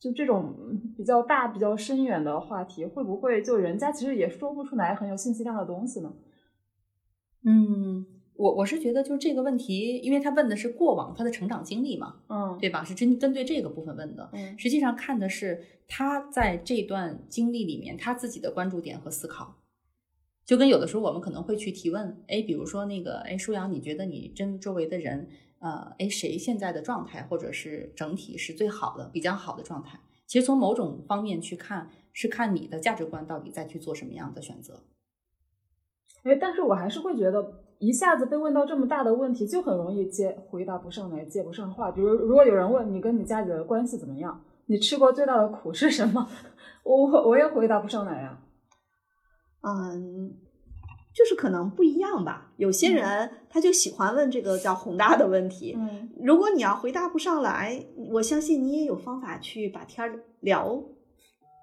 [0.00, 0.54] 就这种
[0.96, 6.10] 比较大、比较深远的话题，会不会就人家其实也说不出来很有信息量的东西呢？
[7.44, 8.06] 嗯，
[8.40, 12.82] 我我是觉得就是这个问题，因为他问的是过往他的成长经历嘛，嗯，对吧？
[12.82, 14.30] 是针针对这个部分问的。
[14.32, 19.56] 嗯实际上看的是他在这段经历里面他自己的关注点和思考。
[20.46, 25.28] 就跟有的时候我们可能会去提问，哎，比如说那个，哎，舒阳，你觉得你真周围的人，
[25.58, 30.00] 呃，哎，谁现在的状态或者是整体是最好的、比较好的状态？
[30.26, 34.82] 其实从某种方面去看，是看你的价值观到底在去做什么样的选择。
[36.22, 41.90] 哎，但是我还是会觉得，一下子被问到这么大的问题，就很容易接回答不上来，接不上话。
[41.90, 46.28] 比如，如果有人问你跟你家里的关系怎么样，你吃过最大的苦是什么？
[46.84, 48.38] 我我也回答不上来呀。
[49.62, 50.34] 嗯，
[51.14, 52.52] 就是可能不一样吧。
[52.56, 55.74] 有些人他就喜欢问这个叫宏大的问题。
[55.78, 60.82] 嗯，如果你要回答不上来，我相信你也有方法去把天儿聊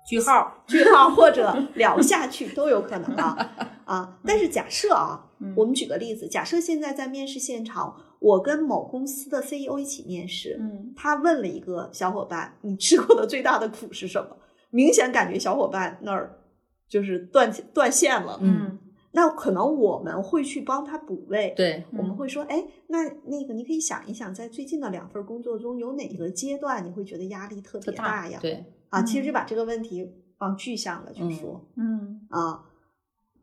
[0.08, 3.52] 句号， 句号或者聊下去都有可能啊
[3.86, 4.20] 啊！
[4.26, 14.38] 但是假设啊，我们举个例子，假设现在在面试现场，我跟某公司的 CEO 一起面试，嗯，他问了一个小伙伴：“你吃过的最大的苦是什么？”
[14.72, 16.40] 明显感觉小伙伴那儿
[16.88, 18.78] 就是断断线了，嗯，
[19.12, 28.40] 那可能我们会去帮他补位，对，我们会说，哎，那那个你可以想一想，在最近的两份工作中，有哪个阶段你会觉得压力特别大呀？
[28.42, 30.10] 对，啊，其实就把这个问题
[30.40, 32.66] 往具象了去说，嗯啊，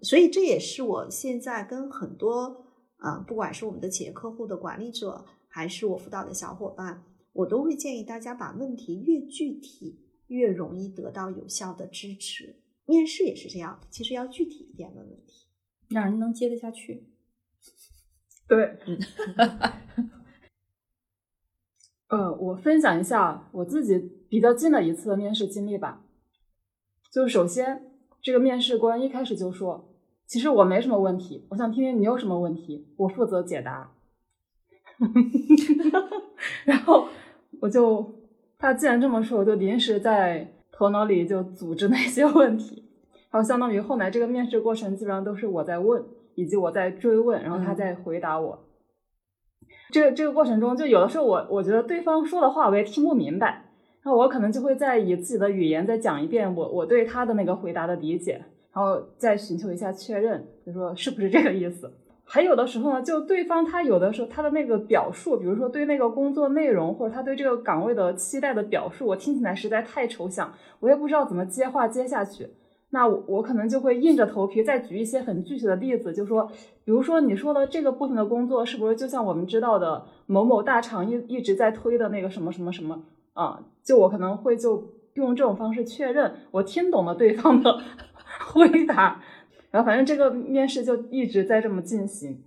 [0.01, 2.67] 所以这也是我现在跟很多
[2.97, 10.01] 啊，不管是我们的企业客户的管理者，还是我辅导的小伙伴，我都会建议大家把问题越具体。
[10.29, 12.63] 越容易得到有效的支持。
[12.87, 15.47] 面试也是这样，其实要具体一点问问题，
[15.91, 17.11] 让人能接得下去。
[18.49, 18.79] 对，
[22.09, 26.03] 呃，我分享一下我自己比较近的一次的面试经历吧。
[27.13, 27.85] 就首先，
[28.21, 29.95] 这个面试官一开始就说
[30.27, 33.93] ：“其实我没什么问题，我想听听你有什么问题，我负责解答。
[36.67, 37.07] ”然后
[37.61, 38.13] 我就。
[38.59, 42.89] 他既然这么说，我就临时在头脑里就组织那些问题，
[43.31, 46.05] 然后相当于后来这个面试过程基本上都是我在问，
[46.35, 48.65] 以及我在追问，然后他在回答我。
[49.93, 53.64] 这个这个过程中，就有的时候我我觉得对方说的话我也听不明白，
[54.05, 61.91] 那我可能就会再以自己的语言再讲一遍我我对他的那个回答的理解，然后再寻求一下确认，就说是不是这个意思。
[62.27, 72.49] 还有的时候呢，就对方他有的时候他的那个表述，比如说对那个工作内容或者他对这个岗位的期待的表述，我听起来实在太抽象，我也不知道怎么接话接下去。
[72.91, 76.47] 那我我可能就会硬着头皮再举一些很具体的例子，就说，
[76.85, 83.03] 比如说你说的这个部分的工作，是不是就像我们知道的某某大厂一一直在推的那个什么什么什么
[83.35, 83.61] 啊？
[83.85, 84.83] 就我可能会就
[85.15, 87.79] 用这种方式确认我听懂了对方的
[88.53, 89.21] 回答。
[89.71, 92.43] 然后反正这个面试就一直在这么进行，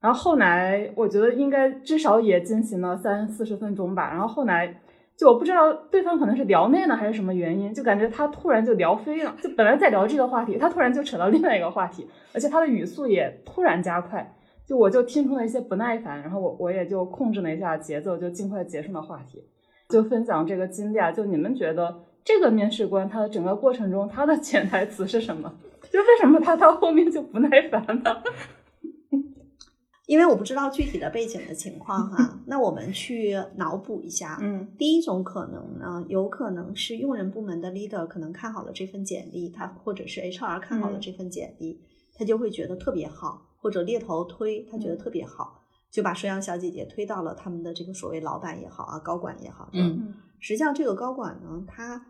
[0.00, 4.10] 然后后来我觉得应该至少也进行了三四十分钟吧。
[4.10, 4.80] 然后后来
[5.16, 19.42] 就我不知道对方可能是聊累了还是什么原因，就感觉他突然就聊飞了，就本来在聊这个话题，他突然就扯到另外一个话题，而且他的语速也突然加快，就我就听出了一些不耐烦，然后我我也就控制了一下节奏，就尽快结束了话题，
[19.88, 21.10] 就分享这个经历啊。
[21.10, 25.52] 就你们觉得这个面试官他的整个过程中他的潜台词是什么？
[25.90, 28.22] 就为什么他到后面就不耐烦了？
[30.06, 34.38] 因为我不知道具体的背景的情况哈， 那我们去脑补一下。
[34.40, 41.78] 嗯，第一种可能呢，有可能是用人部门的 leader 可能看好了这份简历，他或者是 HR 看好了这份简历，
[42.14, 45.57] 他就会觉得特别好，或者猎头推他觉得特别好，
[45.90, 49.70] 就把摄阳小姐姐推到了他们的这个所谓老板也好啊，高管也好。
[49.72, 52.06] 嗯，实际上这个高管呢，他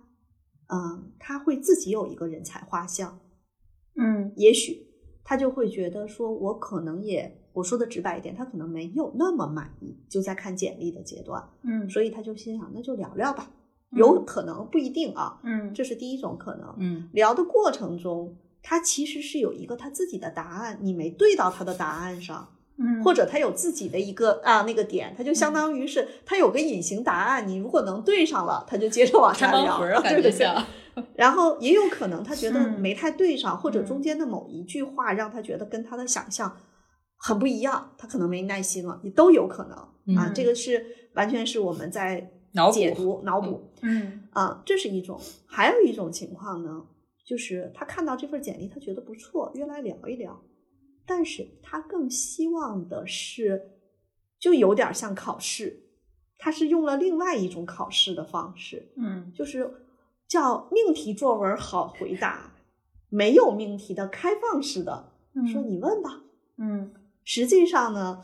[0.67, 3.21] 嗯，他会自己有一个人才画像。
[3.97, 4.87] 嗯，也许
[5.25, 13.51] 他就会觉得说，我可能也我说的直白一点，他可能没有那么满意，就在看简历的阶段，嗯，所以他就心想，那就聊聊吧，
[13.93, 30.65] 有可能不一定啊，嗯，这是第一种可能，嗯，聊的过程中，他其实是有一个他自己的答案，你没对到他的答案上，嗯，或者他有自己的一个啊那个点，他就相当于是他有个隐形答案，你如果能对上了，他就接着往下聊， 感觉像。
[31.15, 36.57] 然后也有可能他觉得没太对上，或者中间的某一句话让他觉得跟他的想象
[37.17, 40.17] 很不一样，他可能没耐心了，也都有可能。
[40.17, 40.33] 啊。
[40.35, 42.31] 这个是完全是我们在
[42.73, 44.23] 解读脑补，嗯。
[44.33, 45.21] 啊，这是一种。
[45.47, 46.83] 还有一种情况呢，
[47.25, 50.41] 就是他看到这份简历，他觉得不错，约来聊一聊，
[51.09, 53.71] 但是他更希望的是，
[54.39, 55.81] 就有点像考试，
[56.39, 59.85] 他是用了另外一种考试的方式，嗯，就是。
[60.29, 62.53] 叫命题作文好回答，
[63.09, 65.11] 没有命题的开放式的，
[65.51, 66.21] 说你问吧，
[66.59, 66.93] 嗯，
[67.25, 68.23] 实际上呢，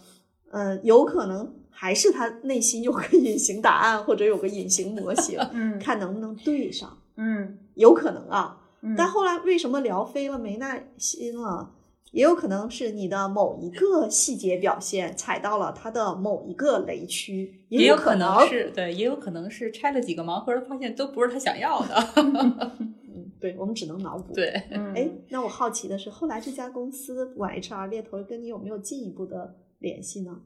[0.50, 11.72] 呃，有可能还是他内心有个隐形答案或者有个隐形模型，嗯，看能不能对上，嗯，有可能啊，嗯，但后来为什么聊飞了没耐心了？
[12.14, 21.94] 也有可能是你的某一个细节表现踩到了他的某一个雷区，也有可能是对，也有可能是拆了几个盲盒，发现都不是他想要的。
[22.22, 24.32] 嗯，对，我们只能脑补。
[24.32, 24.48] 对，
[24.94, 30.40] 哎，那我好奇的是，后来这家公司不管 HR 猎头跟你有没有进一步的联系呢？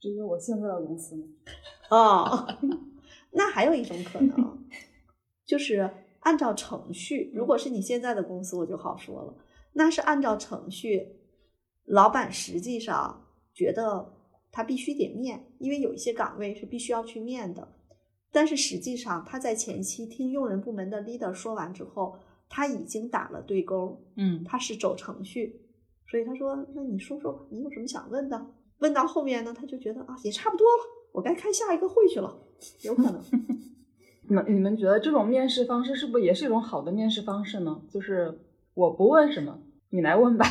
[0.00, 1.24] 这是我现在的公司吗？
[1.90, 2.48] 哦，
[3.32, 4.66] 那还有一种可能，
[5.44, 9.34] 就是按照程序，如果是你现在的公司，我就好说了。
[9.72, 11.16] 那是按照程序，
[11.84, 14.12] 老板实际上觉得
[14.50, 17.76] 他必须得面，因为有一些岗位是必须要去面的。
[18.32, 22.16] 但是实际上他在前期听用人部门的 leader 说完之后，
[22.48, 25.60] 他已经打了对勾，嗯，他是走程序，
[26.08, 28.46] 所以他说：“那你说说，你有什么想问的？”
[28.78, 32.36] 问到后面呢，他就觉得啊，也差不多了，我该开下一个会去了，
[32.82, 33.20] 有可能。
[34.30, 37.82] 那你们觉得这种面试方式是不是也是一种好的面试方式呢？
[37.90, 38.38] 就是
[38.74, 39.60] 我不问什么，
[39.90, 40.46] 你来问吧。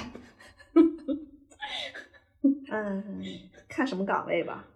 [2.72, 3.24] 嗯，
[3.68, 4.68] 看什么岗位吧。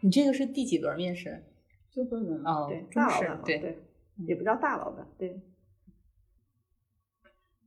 [0.00, 1.44] 你这个是第几轮面试？
[1.90, 3.78] 最后轮哦，对，中大老板嘛，对对，
[4.26, 5.40] 也不叫大老板，对。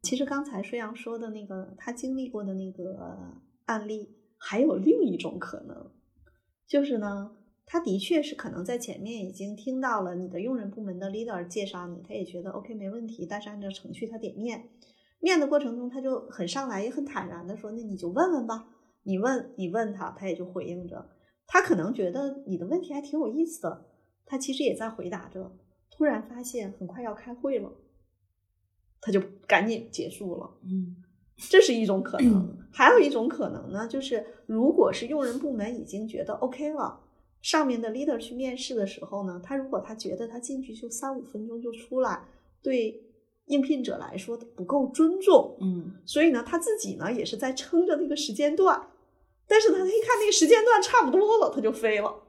[0.03, 3.33] 其实刚才舒阳说的那个他经历过的那个
[3.65, 5.91] 案例，还有另一种可能，
[6.65, 14.69] 就是呢，他的确是可能在前面已经听到了你的用人部门的 leader 介绍你，他也觉得 OK 没问题，但是按照程序他得面，
[15.19, 18.67] 面的过程中他就很上来也很坦然的说，那你就问问吧，
[19.03, 21.09] 你问你问他，他也就回应着，
[21.45, 23.85] 他可能觉得你的问题还挺有意思的，
[24.25, 25.55] 他其实也在回答着，
[25.89, 27.71] 突然发现很快要开会了，
[29.01, 30.57] 他就赶紧结束了。
[30.63, 31.03] 嗯
[31.51, 36.99] 这是一种可能， 还有一种可能呢，就是如果是用人部门已经觉得 OK 了，
[37.43, 42.27] 上面的 leader 去面试的时候呢，他如果他觉得他进去就三五分钟就出来，
[42.63, 43.06] 对
[43.47, 48.79] 应聘者来说不够尊重，嗯所以呢，他自己呢也是在撑着那个时间段，
[49.47, 52.23] 但是呢，他一看那个时间段差不多了，他就飞了。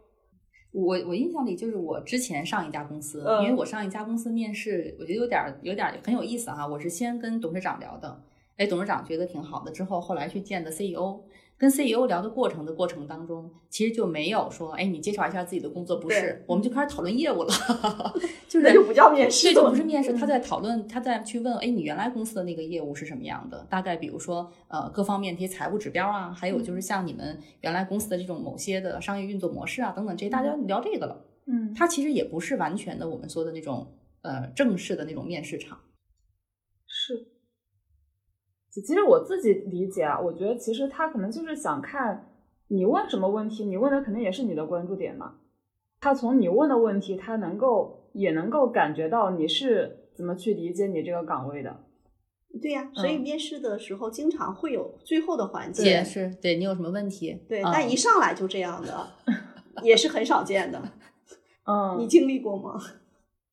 [0.71, 6.67] 我我印象里就是我之前上一家公司，嗯因为我上一家公司面试，我觉得有点儿有点儿很有意思哈。
[6.67, 8.23] 我是先跟董事长聊的，
[8.57, 11.21] 哎，董事长觉得挺好的，之后后来去见的 CEO，
[11.59, 17.53] 跟 CEO 聊的过程的过程当中，其实就没有说，哎，你介绍一下自己的工作，不是，我们就开始讨论业务了，
[18.49, 23.67] 就是那就不叫面试这就不是面试，他在讨论，他在去问，哎，你原来公司的那个业务是什么样的？
[23.69, 31.25] 大概比如说，呃，各方面这些财务指标啊，还有就是像你们原来公司的这种某些的商业运作模式啊，等等这些，大家聊这个了。
[31.47, 35.77] 嗯，他其实也不是完全的我们说的那种呃正式的那种面试场。
[36.87, 37.27] 是。
[38.81, 42.31] 其其实我自己理解啊，我觉得其实他可能就是想看
[42.69, 45.35] 你问什么问题，你问的肯定也是你的关注点嘛。
[46.01, 51.85] 他从你问的问题，他能够也能够感觉到你是怎么去理解你这个岗位的。
[52.63, 57.37] 对呀、所以嗯面试的时候经常会有最后的环节，也是对你有什么问题？
[57.49, 59.09] 对，嗯但一上来就这样的，
[59.83, 60.81] 也是很少见的。
[61.67, 62.81] 嗯，你经历过吗？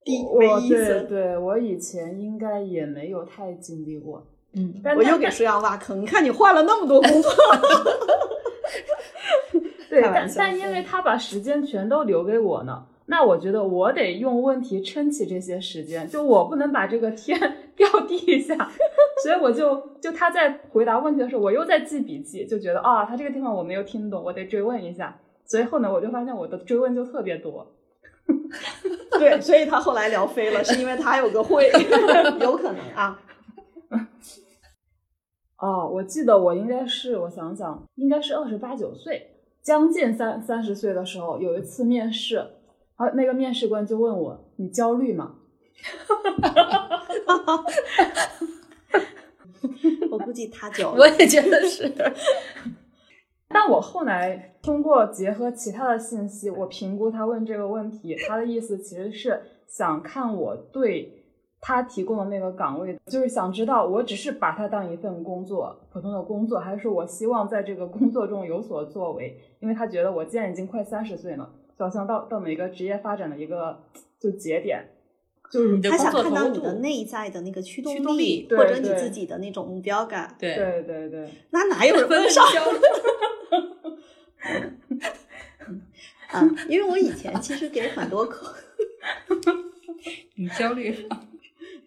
[0.04, 0.20] 第一
[0.66, 4.24] 一对次，对，我以前应该也没有太经历过。
[4.56, 6.00] 嗯，但我又给舒阳挖坑。
[6.00, 7.30] 你看你换了那么多工作，
[9.90, 17.38] 对，但但因为他把时间全都留给我呢，那我觉得我得用问题撑起这些时间，就我不能把这个天
[17.76, 18.56] 掉地下，
[19.22, 25.18] 所以我就就他在回答问题的时候，我又在记笔记，就觉得啊，他这个地方我没有听懂，我得追问一下。
[25.44, 27.72] 随后呢，我就发现我的追问就特别多。
[29.18, 31.70] 对，所以他后来聊飞了，是因为他有个会，
[32.40, 33.20] 有可能啊。
[35.58, 39.30] 哦，我记得我应该是，我想想，应该是二十八九岁，
[39.62, 42.36] 将近三三十岁的时候，有一次面试，
[42.96, 45.36] 啊，那个面试官就问我：“你焦虑吗
[50.10, 51.90] 我估计他焦虑我也觉得是。？”
[53.48, 61.15] 但我后来通过结合其他的信息，我评估他问这个问题，他的意思其实是想看我对
[61.66, 69.36] 他提供的那个岗位，就是想知道我只是把它当一份工作，普通的工作，还是我希望在这个工作中有所作为。
[69.58, 73.82] 因为他觉得我既然已经快三十岁了，就好像到到每个职业发展的一个
[74.20, 74.80] 就节点，
[75.50, 80.36] 就是你的他想工作投看到你的内在的那个驱动力或者你自己的那种目标感。
[80.38, 82.78] 对，对对对， 那哪有人问上焦虑。
[86.28, 86.48] 啊？
[86.70, 88.54] 因为我以前其实给很多客，
[90.38, 91.08] 你焦虑。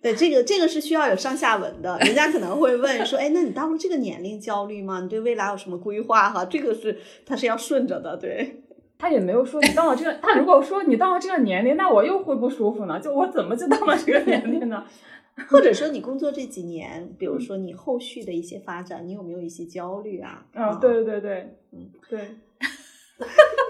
[0.02, 5.02] 对这个这个是需要有上下文的，人家可能会问说， 哎，那你到了这个年龄焦虑吗？
[5.02, 6.30] 你对未来有什么规划？
[6.30, 8.64] 哈，这个是它是要顺着的，对。
[9.02, 13.00] 他也没有说你到了这个，他如果说你到了这个年龄，那我又会不舒服呢？
[13.00, 14.84] 就我怎么就到了这个年龄呢？
[15.48, 20.46] 或者说你工作这几年，比如说你后续的一些发展，你有没有一些焦虑啊？
[20.54, 22.20] 啊，对对对对，嗯，对，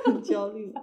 [0.06, 0.74] 很 焦虑。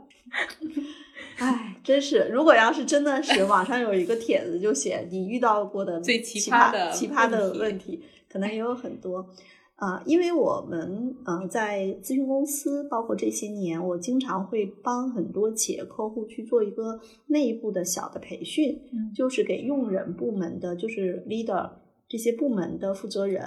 [1.39, 9.27] 哎，真是，如果要是真的是网上有一个帖子，就写你遇到过的最奇葩的奇葩的问题，可能也有很多。
[9.77, 18.81] 啊，因为我们嗯在咨询公司，包括这些年，我经常会帮很多企业客户去做一个内部的小的培训，
[19.15, 21.71] 就是给用人部门的，就是 leader
[22.09, 23.43] 这些部门的负责人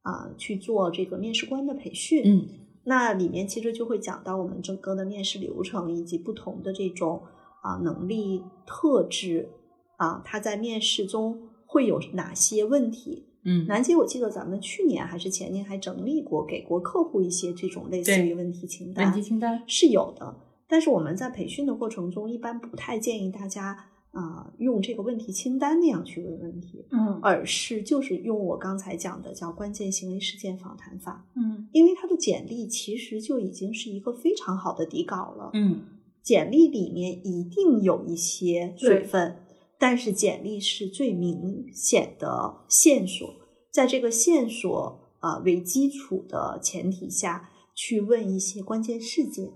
[0.00, 2.22] 啊去做这个面试官的培训。
[2.24, 2.48] 嗯，
[2.88, 7.22] 那里面其实就会讲到我们整个的面试流程以及不同的这种
[7.60, 9.50] 啊能力特质
[9.98, 13.26] 啊，他在面试中会有哪些问题。
[13.44, 19.04] 嗯，南姐，我记得咱们去年还是前年还整理过，给过客户一些这种类似于问题清单。
[19.06, 20.34] 问题清单是有的，
[20.66, 35.82] 但是我们在培训的过程中，一般不太建议大家啊用这个问题清单那样去问问题，嗯，而是就是用我刚才讲的叫关键行为事件访谈法，嗯，因为他的简历其实就已经是一个非常好的底稿了，嗯，
[36.22, 39.36] 简历里面一定有一些水分。
[39.80, 43.32] 但是简历是最明显的线索，
[43.70, 49.52] 在这个线索啊为基础的前提下去问一些关键事件，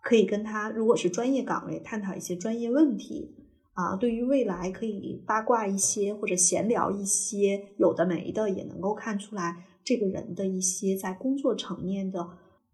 [0.00, 3.34] 可以跟他如果是专业岗位探讨一些专业问题
[3.78, 12.28] 啊，对于未来可以八卦一些或者闲聊一些有的没的，也能够看出来这个人的一些在工作层面的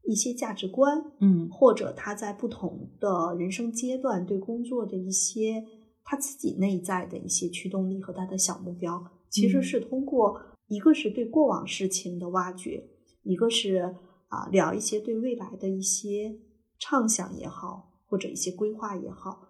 [0.04, 5.62] 一些价值观，嗯，或者他在不同的人生阶段对工作的一些。
[6.06, 12.84] 他自己内在的一些驱动力和他的小目标，其实是通过一个是对过往事情的挖掘，
[13.22, 13.96] 一个是
[14.28, 16.38] 啊聊一些对未来的一些
[16.78, 19.40] 畅想也好，或者一些规划也好，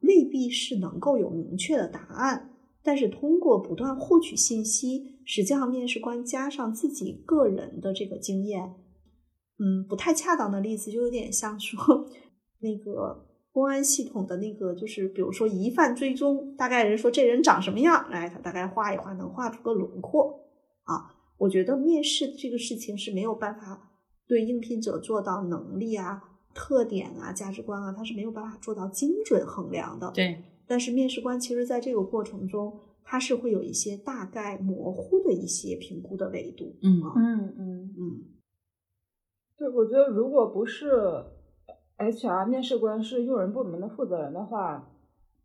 [0.00, 2.50] 未必是能够有明确的答案，
[2.82, 8.74] 但是通过不断获取信息，实际上面试官加上自己个人的这个经验，
[9.58, 12.06] 嗯，不太恰当的例子就有点像说
[12.60, 13.26] 那个。
[13.52, 20.48] 公安系统的那个，就是比如说疑犯追踪，大概人说这人长什么样，哎，他大概画一画能画出个轮廓
[20.84, 21.16] 啊。
[21.36, 23.90] 我觉得面试这个事情是没有办法
[24.28, 26.22] 对应聘者做到能力啊、
[26.60, 30.10] 特点啊、价值观啊，他是没有办法做到精准衡量的。
[30.12, 30.42] 对。
[30.66, 36.76] 但是面试官其实在这个过程中，他是会有一些大概模糊的一些评估的维度。
[36.82, 38.24] 嗯嗯嗯嗯。
[39.56, 41.24] 对，我觉得如果不是。
[41.98, 44.90] HR 面试官是用人部门的负责人的话，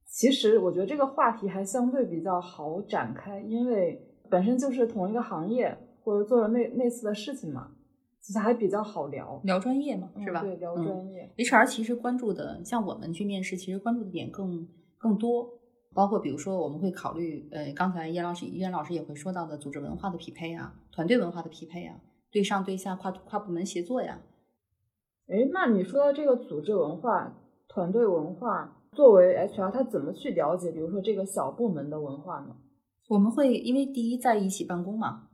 [0.05, 7.74] 其实我觉得这个话题还相对比较好展开，因为本身就是同一个行业或者做了类类似的事情嘛，
[8.25, 10.41] 其实还比较好聊聊专业嘛，是吧？
[10.41, 11.31] 对，聊专业。
[11.37, 14.67] HR 其实关注的，像我们去面试，其实关注的点更
[14.97, 15.47] 更多，
[15.93, 22.01] 包括比如说我们会考虑，呃，刚才叶老师、叶老师也会说到的组织文化的匹配啊，团队文化的匹配啊，
[22.31, 24.19] 对上对下跨跨部门协作呀。
[25.27, 27.31] 哎，那你说到这个组织文化、
[27.67, 30.71] 团队文化，作为 HR，他怎么去了解？
[30.71, 32.55] 比如说这个小部门的文化呢？
[33.07, 35.27] 我们会因为第一在一起办公嘛，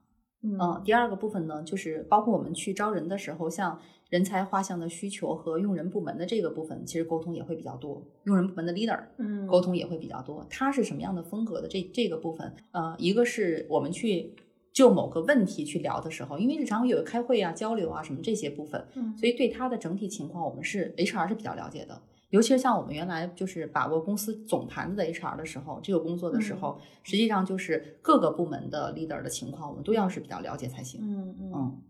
[0.44, 3.80] 嗯，第二个部分呢，就是包括我们去招人的时候，像
[4.10, 8.04] 人才画像的需求和用人部门的这个部分，其实沟通也会比较多。
[8.24, 10.46] 用人部门的 leader，嗯，沟通也会比较多。
[10.50, 11.68] 他是什么样的风格的？
[11.68, 14.34] 这这个部分，呃，一个是我们去。
[14.74, 22.02] 就某个问题去聊的时候，因为日常有开会啊、交流啊什么这些部分，嗯，所以对他的整体情况，我们是 HR 是比较了解的。
[22.32, 31.00] 尤其是像我们原来就是把握公司总盘子的 HR 的时候，这个工作的时候，实际上就是各个部门的 leader 的情况，我们都要是比较了解才行。
[31.04, 31.82] 嗯嗯，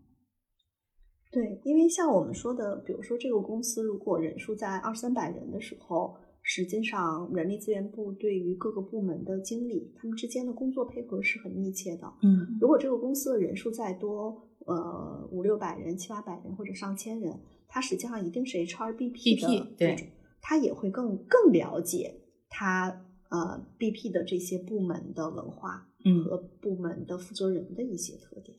[1.32, 6.14] 对，因为像我们说的，比如说这个公司如果人数在二三百人的时候。
[6.44, 12.12] 实际上，人力资源部对于各个部门的经理，他们之间的工作配合是很密切的。
[12.20, 19.94] 嗯，如果这个公司的人数再多，呃，五六百人、七八百人或者上千人，它实际上一定是 HRBP 的对，
[20.42, 22.20] 他也会更更了解
[22.50, 22.90] 他
[23.30, 25.88] 呃 BP 的这些部门的文化
[26.26, 28.58] 和部门的负责人的一些特点。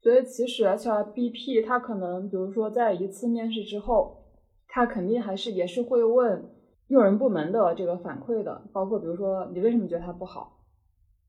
[0.00, 4.24] 所以，其实 HRBP 他可能，比如说在一次面试之后，
[4.68, 6.50] 他肯定还是也是会问。
[6.88, 10.60] 用人部门的这个反馈的，包括比如说你为什么觉得他不好，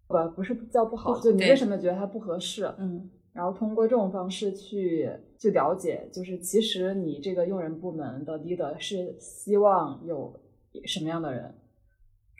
[0.06, 10.34] 不不是叫不好，就你为什么觉得他不合适，嗯，然后通过这种方式去去了解，就是其实你这个用人部门的 leader 是希望有
[10.86, 11.54] 什么样的人。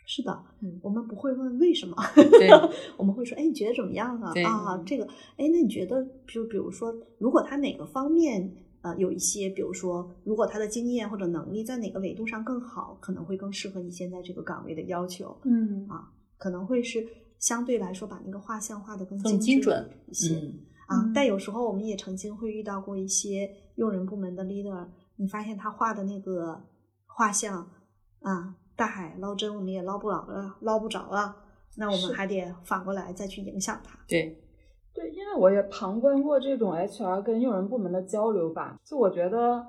[0.08, 0.32] 是的，
[0.62, 2.48] 嗯，我们不会问为什么，对，
[2.96, 4.32] 我们会说，哎，你觉得怎么样啊？
[4.46, 5.04] 啊，这个，
[5.36, 8.50] 哎，那你觉得，就比如说，如果他哪个方面
[8.82, 15.36] 呃有一些，比如说如果他的经验或者能力在哪个维度上更好，可能会更适合你现在这个岗位的要求。
[15.44, 17.04] 嗯啊，可能会是
[17.40, 20.36] 相对来说把那个画像画的更更精精准一些。
[20.36, 20.54] 嗯
[20.86, 26.62] 啊嗯，但有时候我们也曾经会遇到过一些用人部门的 leader，你发现他画的那个
[27.06, 27.68] 画像
[28.20, 31.36] 啊，大海捞针我们也捞不着了，捞不着了，
[31.76, 33.98] 那我们还得反过来再去影响他。
[34.08, 34.42] 对，
[34.94, 39.66] 对，因为我也旁观过这种 HR 跟用人部门的交流吧，就我觉得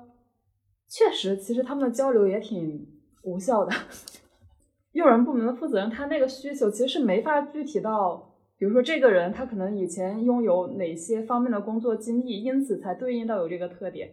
[0.88, 2.86] 确实，其实他们的交流也挺
[3.22, 3.72] 无效的。
[4.92, 8.27] 用人部门的负责人他那个需求其实是没法具体到，
[8.58, 14.12] 比如说这个人他可能以前拥有哪些方面的工作经历，因此才对应到有这个特点。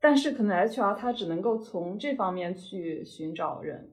[0.00, 3.90] 但是可能 HR 他只能够从这方面去寻找人。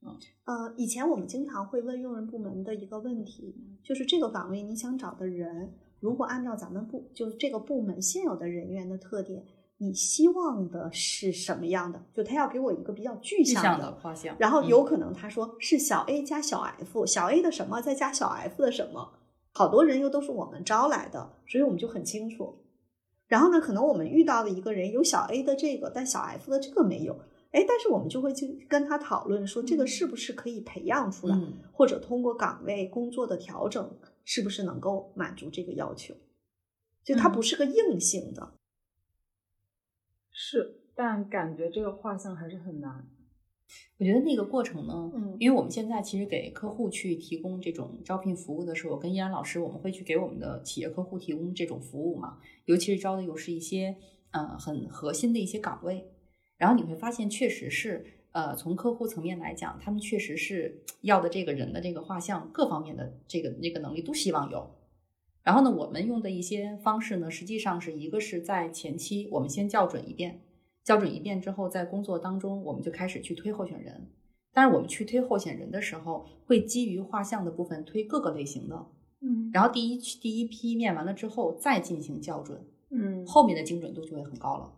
[0.00, 9.44] 嗯呃，以前我们经常会问用人部门的一个问题，就是这个岗位你想找的人，如果按照咱们部就是这个部门现有的人员的特点，
[9.78, 12.00] 你希望的是什么样的？
[12.12, 19.12] 就他要给我一个比较具具象象的画像，然后嗯有可能他说是小 a 加小 f，小 a 的什么再加小 f 的什么，
[19.52, 22.60] 好多人又都是我们招来的，所以我们就很清楚。
[23.26, 27.18] 然后呢，可能我们遇到的一个人有小 a 的这个，但小 f 的这个没有，
[27.50, 33.90] 哎，但是我们就会去跟他讨论说，这个是不是可以培养出来，嗯或者通过岗位工作的调整，
[34.24, 36.14] 是不是能够满足这个要求？
[37.02, 38.52] 就它嗯不是个硬性的，
[40.36, 43.08] 是，但感觉这个画像还是很难。
[43.98, 53.96] 我觉得那个过程呢，嗯因为我们现在其实给客户去提供这种招聘服务的时候，跟依然老师我们会去给我们的企业客户提供这种服务嘛，尤其是招的又是一些
[54.32, 56.04] 呃很核心的一些岗位，
[56.58, 64.68] 然后你会发现确实是呃从客户层面来讲，他们确实是要的这个人的这个画像各方面的这个那个能力都希望有。
[65.44, 70.40] 然后呢，我们用的一些方式呢，实际上是一个是在前期我们先校准一遍，
[70.82, 74.08] 校准一遍之后，在工作当中我们就开始去推候选人。
[74.52, 78.86] 但是我们去推候选人的时候，会基于画像的部分推各个类型的，
[79.20, 84.72] 嗯然后第一第一批面完了之后再进行校准，嗯后面的精准度就会很高了。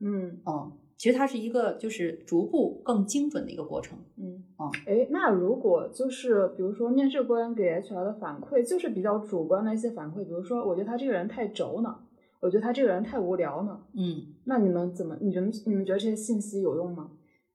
[0.00, 3.98] 嗯嗯，其实它是一个就是逐步更精准的一个过程。
[4.16, 11.94] 嗯哦哎，那如果就是比如说面试官给 HR 的反馈就是比较主观的一些反馈，比如说我觉得他这个人太轴呢，
[12.40, 15.16] 我觉得他这个人太无聊呢，嗯，那你们怎么？
[15.20, 17.10] 你觉得你们觉得这些信息有用吗？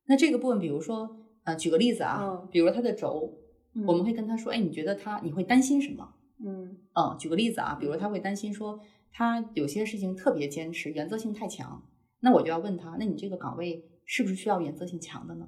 [0.08, 3.34] 那这个部分，比如说呃，举个例子啊，嗯比如他的轴，
[3.74, 6.08] 嗯我们会跟他说，哎，你觉得他你会担心什么？
[6.46, 8.80] 嗯嗯，举个例子啊，比如他会担心说
[9.12, 11.82] 他有些事情特别坚持，原则性太强，
[12.22, 15.48] 那我就要问他，那你这个岗位是不是需要原则性强的呢？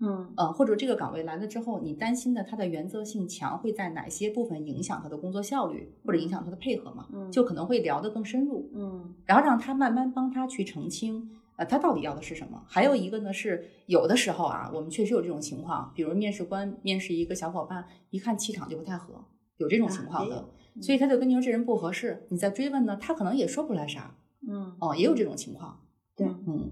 [0.00, 7.08] 嗯呃，或者这个岗位来了之后，你担心的它的原则性强会在哪些部分影响他的工作效率，或者影响他的配合嘛？
[7.12, 12.62] 嗯就可能会聊得更深入，嗯然后让他慢慢帮他去澄清，呃，他到底要的是什么。
[12.66, 19.24] 还有一个呢是有的时候啊，我们确实有这种情况，比如面试官面试一个小伙伴，一看气场就不太合，
[19.58, 20.50] 有这种情况的，
[20.82, 24.16] 所以他就跟你说这人不合适，你再追问呢，他可能也说不出来啥，
[24.48, 24.76] 嗯。
[24.80, 25.78] 哦，也有这种情况，
[26.16, 26.70] 对嗯。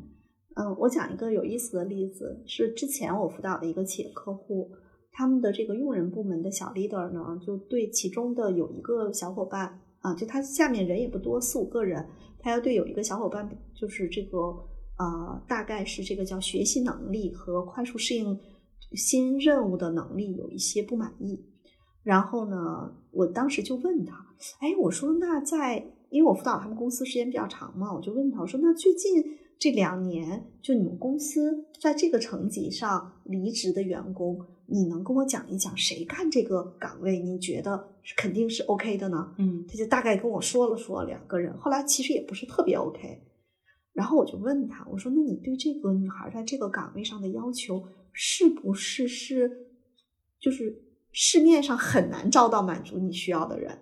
[0.55, 4.71] 嗯，我讲一个有意思的例子，是之前我辅导的一个企业客户，
[5.11, 12.07] 他们的这个用人部门的小 leader 呢，就对其中的有一个小伙伴啊，就他下面人也不多，四五个人，
[12.39, 14.39] 他要对有一个小伙伴，就是这个
[14.99, 18.39] 呃，大概是这个叫学习能力和快速适应
[18.93, 21.43] 新任务的能力有一些不满意。
[22.03, 24.15] 然后呢，我当时就问他，
[24.61, 29.25] 哎，我说那在，因为我辅导他们公司时间比较长嘛，我就问他，我说那最近
[29.59, 37.19] 这两年，就你们公司在这个层级上离职的员工，你能跟我讲一讲谁干这个岗位？
[37.19, 39.33] 你觉得肯定是 OK 的呢？
[39.39, 43.23] 嗯他就大概跟我说了说两个人，后来其实也不是特别 OK。
[43.95, 49.67] 然后我就问他，我说：“那你对这个女孩在这个岗位上的要求，是不是是
[50.41, 50.83] 就是
[51.13, 53.79] 市面上很难招到满足你需要的人？”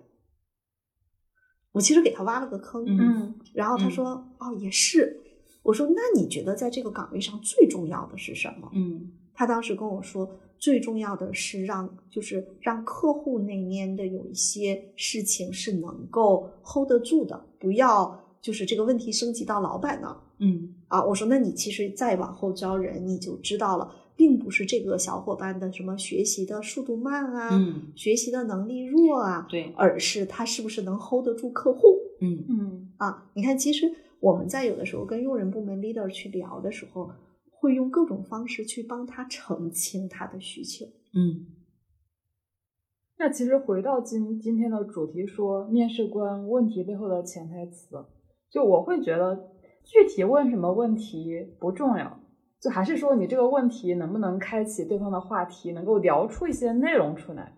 [1.71, 5.19] 我其实给他挖了个坑，嗯嗯然后他嗯说：“哦，也是。”
[5.63, 21.03] 我说：“那你觉得在这个岗位上最重要的是什么？”嗯他当时跟我说，最重要的是让就是让客户那面的有一些事情是能够 hold 得住的，不要就是这个问题升级到老板那儿嗯啊。
[21.03, 23.89] 我说，那你其实再往后招人，你就知道了，
[24.21, 31.97] 并不是这个小伙伴的什么学习的速度慢啊，嗯，学习的能力弱啊，对，而是他是不是能 hold 得住客户。
[32.21, 37.09] 嗯嗯啊，你看，其实我们在有的时候跟用人部门 leader 去聊的时候，
[37.49, 40.85] 会用各种方式去帮他澄清他的需求。
[41.15, 41.47] 嗯
[43.17, 48.05] 那其实回到今今天的主题说，面试官问题背后的潜台词，
[48.51, 49.49] 就我会觉得
[49.83, 52.19] 具体问什么问题不重要，
[52.61, 57.57] 就还是说你这个问题能不能开启对方的话题，能够聊出一些内容出来。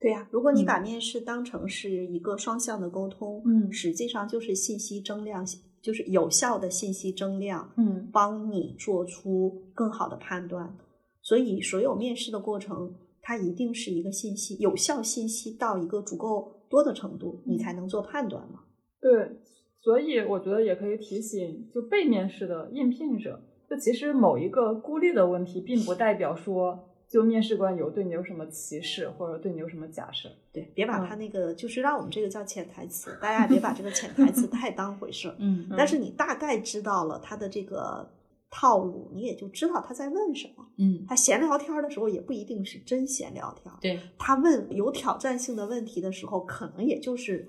[0.00, 5.44] 对呀，如果你把面试当成是一个双向的沟通，嗯实际上就是信息增量，
[5.82, 10.76] 就是有效的信息增量，嗯帮你做出更好的判断。
[11.20, 18.60] 所以，所有面试的过程，它一定是一个信息有效信息到一个足够多的程度，你才能做判断嘛。
[19.00, 19.40] 对，
[19.80, 30.28] 所以我觉得也可以提醒，就被面试的应聘者，就其实某一个孤立的问题，并不代表说就面试官有对你有什么歧视，或者对你有什么假设。
[30.52, 35.34] 对，别把他那个，就是让我们这个叫潜台词，大家也别把这个潜台词 太当回事儿。
[35.38, 38.10] 嗯但是你大概知道了他的这个
[38.50, 40.66] 套路，你也就知道他在问什么。
[40.78, 47.48] 嗯，他闲聊天的时候也不一定是真闲聊天，对，他问有挑战性的问题的时候，可能也就是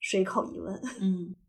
[0.00, 0.74] 随口一问。
[1.00, 1.34] 嗯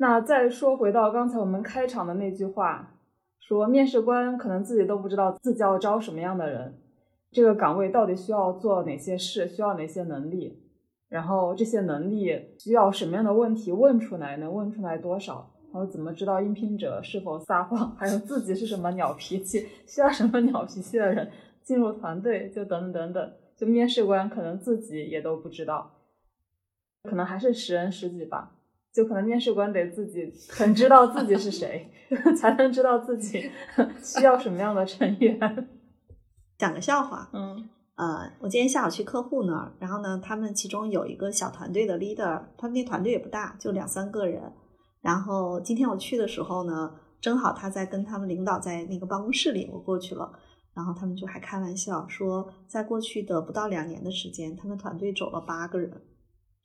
[0.00, 2.96] 那再说回到刚才我们开场的那句话，
[3.38, 6.80] 说面试官可能自己都不知道自己要招什么样的人，
[7.30, 10.58] 这个岗位到底需要做哪些事，需要哪些能力，
[11.10, 21.30] 然后这些能力需要什么样的问题问出来，能问出来多少，然后怎么知道应聘者是否撒谎，还有自己是什么鸟脾气，需要什么鸟脾气的人
[21.62, 25.90] 进入团队，就等等等等，就面试官可能自己也都不知道，
[27.02, 28.56] 可能还是识人识己吧。
[28.92, 31.90] 就可能面试官得自己很知道自己是谁，
[32.38, 33.50] 才能知道自己
[34.02, 35.68] 需要什么样的成员。
[36.58, 44.42] 讲个笑话，嗯呃，我今天下午去客户那儿，然后呢，他们其中有一个小团队的 leader，他们那团队也不大，就两三个人。
[45.02, 50.32] 然后今天我去的时候呢，正好他在跟他们领导在那个办公室里，我过去了。
[50.74, 55.90] 然后他们就还开玩笑说，在过去的不到两年的时间，他们团队走了八个人，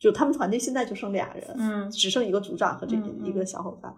[0.05, 3.91] 就他们团队现在就剩俩人，嗯只剩一个组长和这一个小伙伴。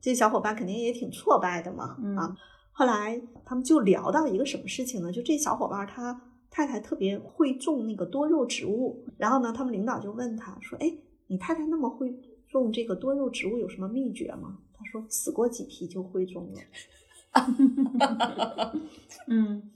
[0.00, 2.36] 这小伙伴肯定也挺挫败的嘛，嗯啊。
[2.72, 5.12] 后来他们就聊到一个什么事情呢？
[5.12, 10.92] 就这小伙伴他太太特别会种那个多肉植物，然后呢，他们领导就问他说：“哎，
[11.28, 12.12] 你太太那么会
[12.48, 16.60] 种这个多肉植物，有什么秘诀吗？”他说：“死过几批就会种了。
[19.28, 19.70] 嗯”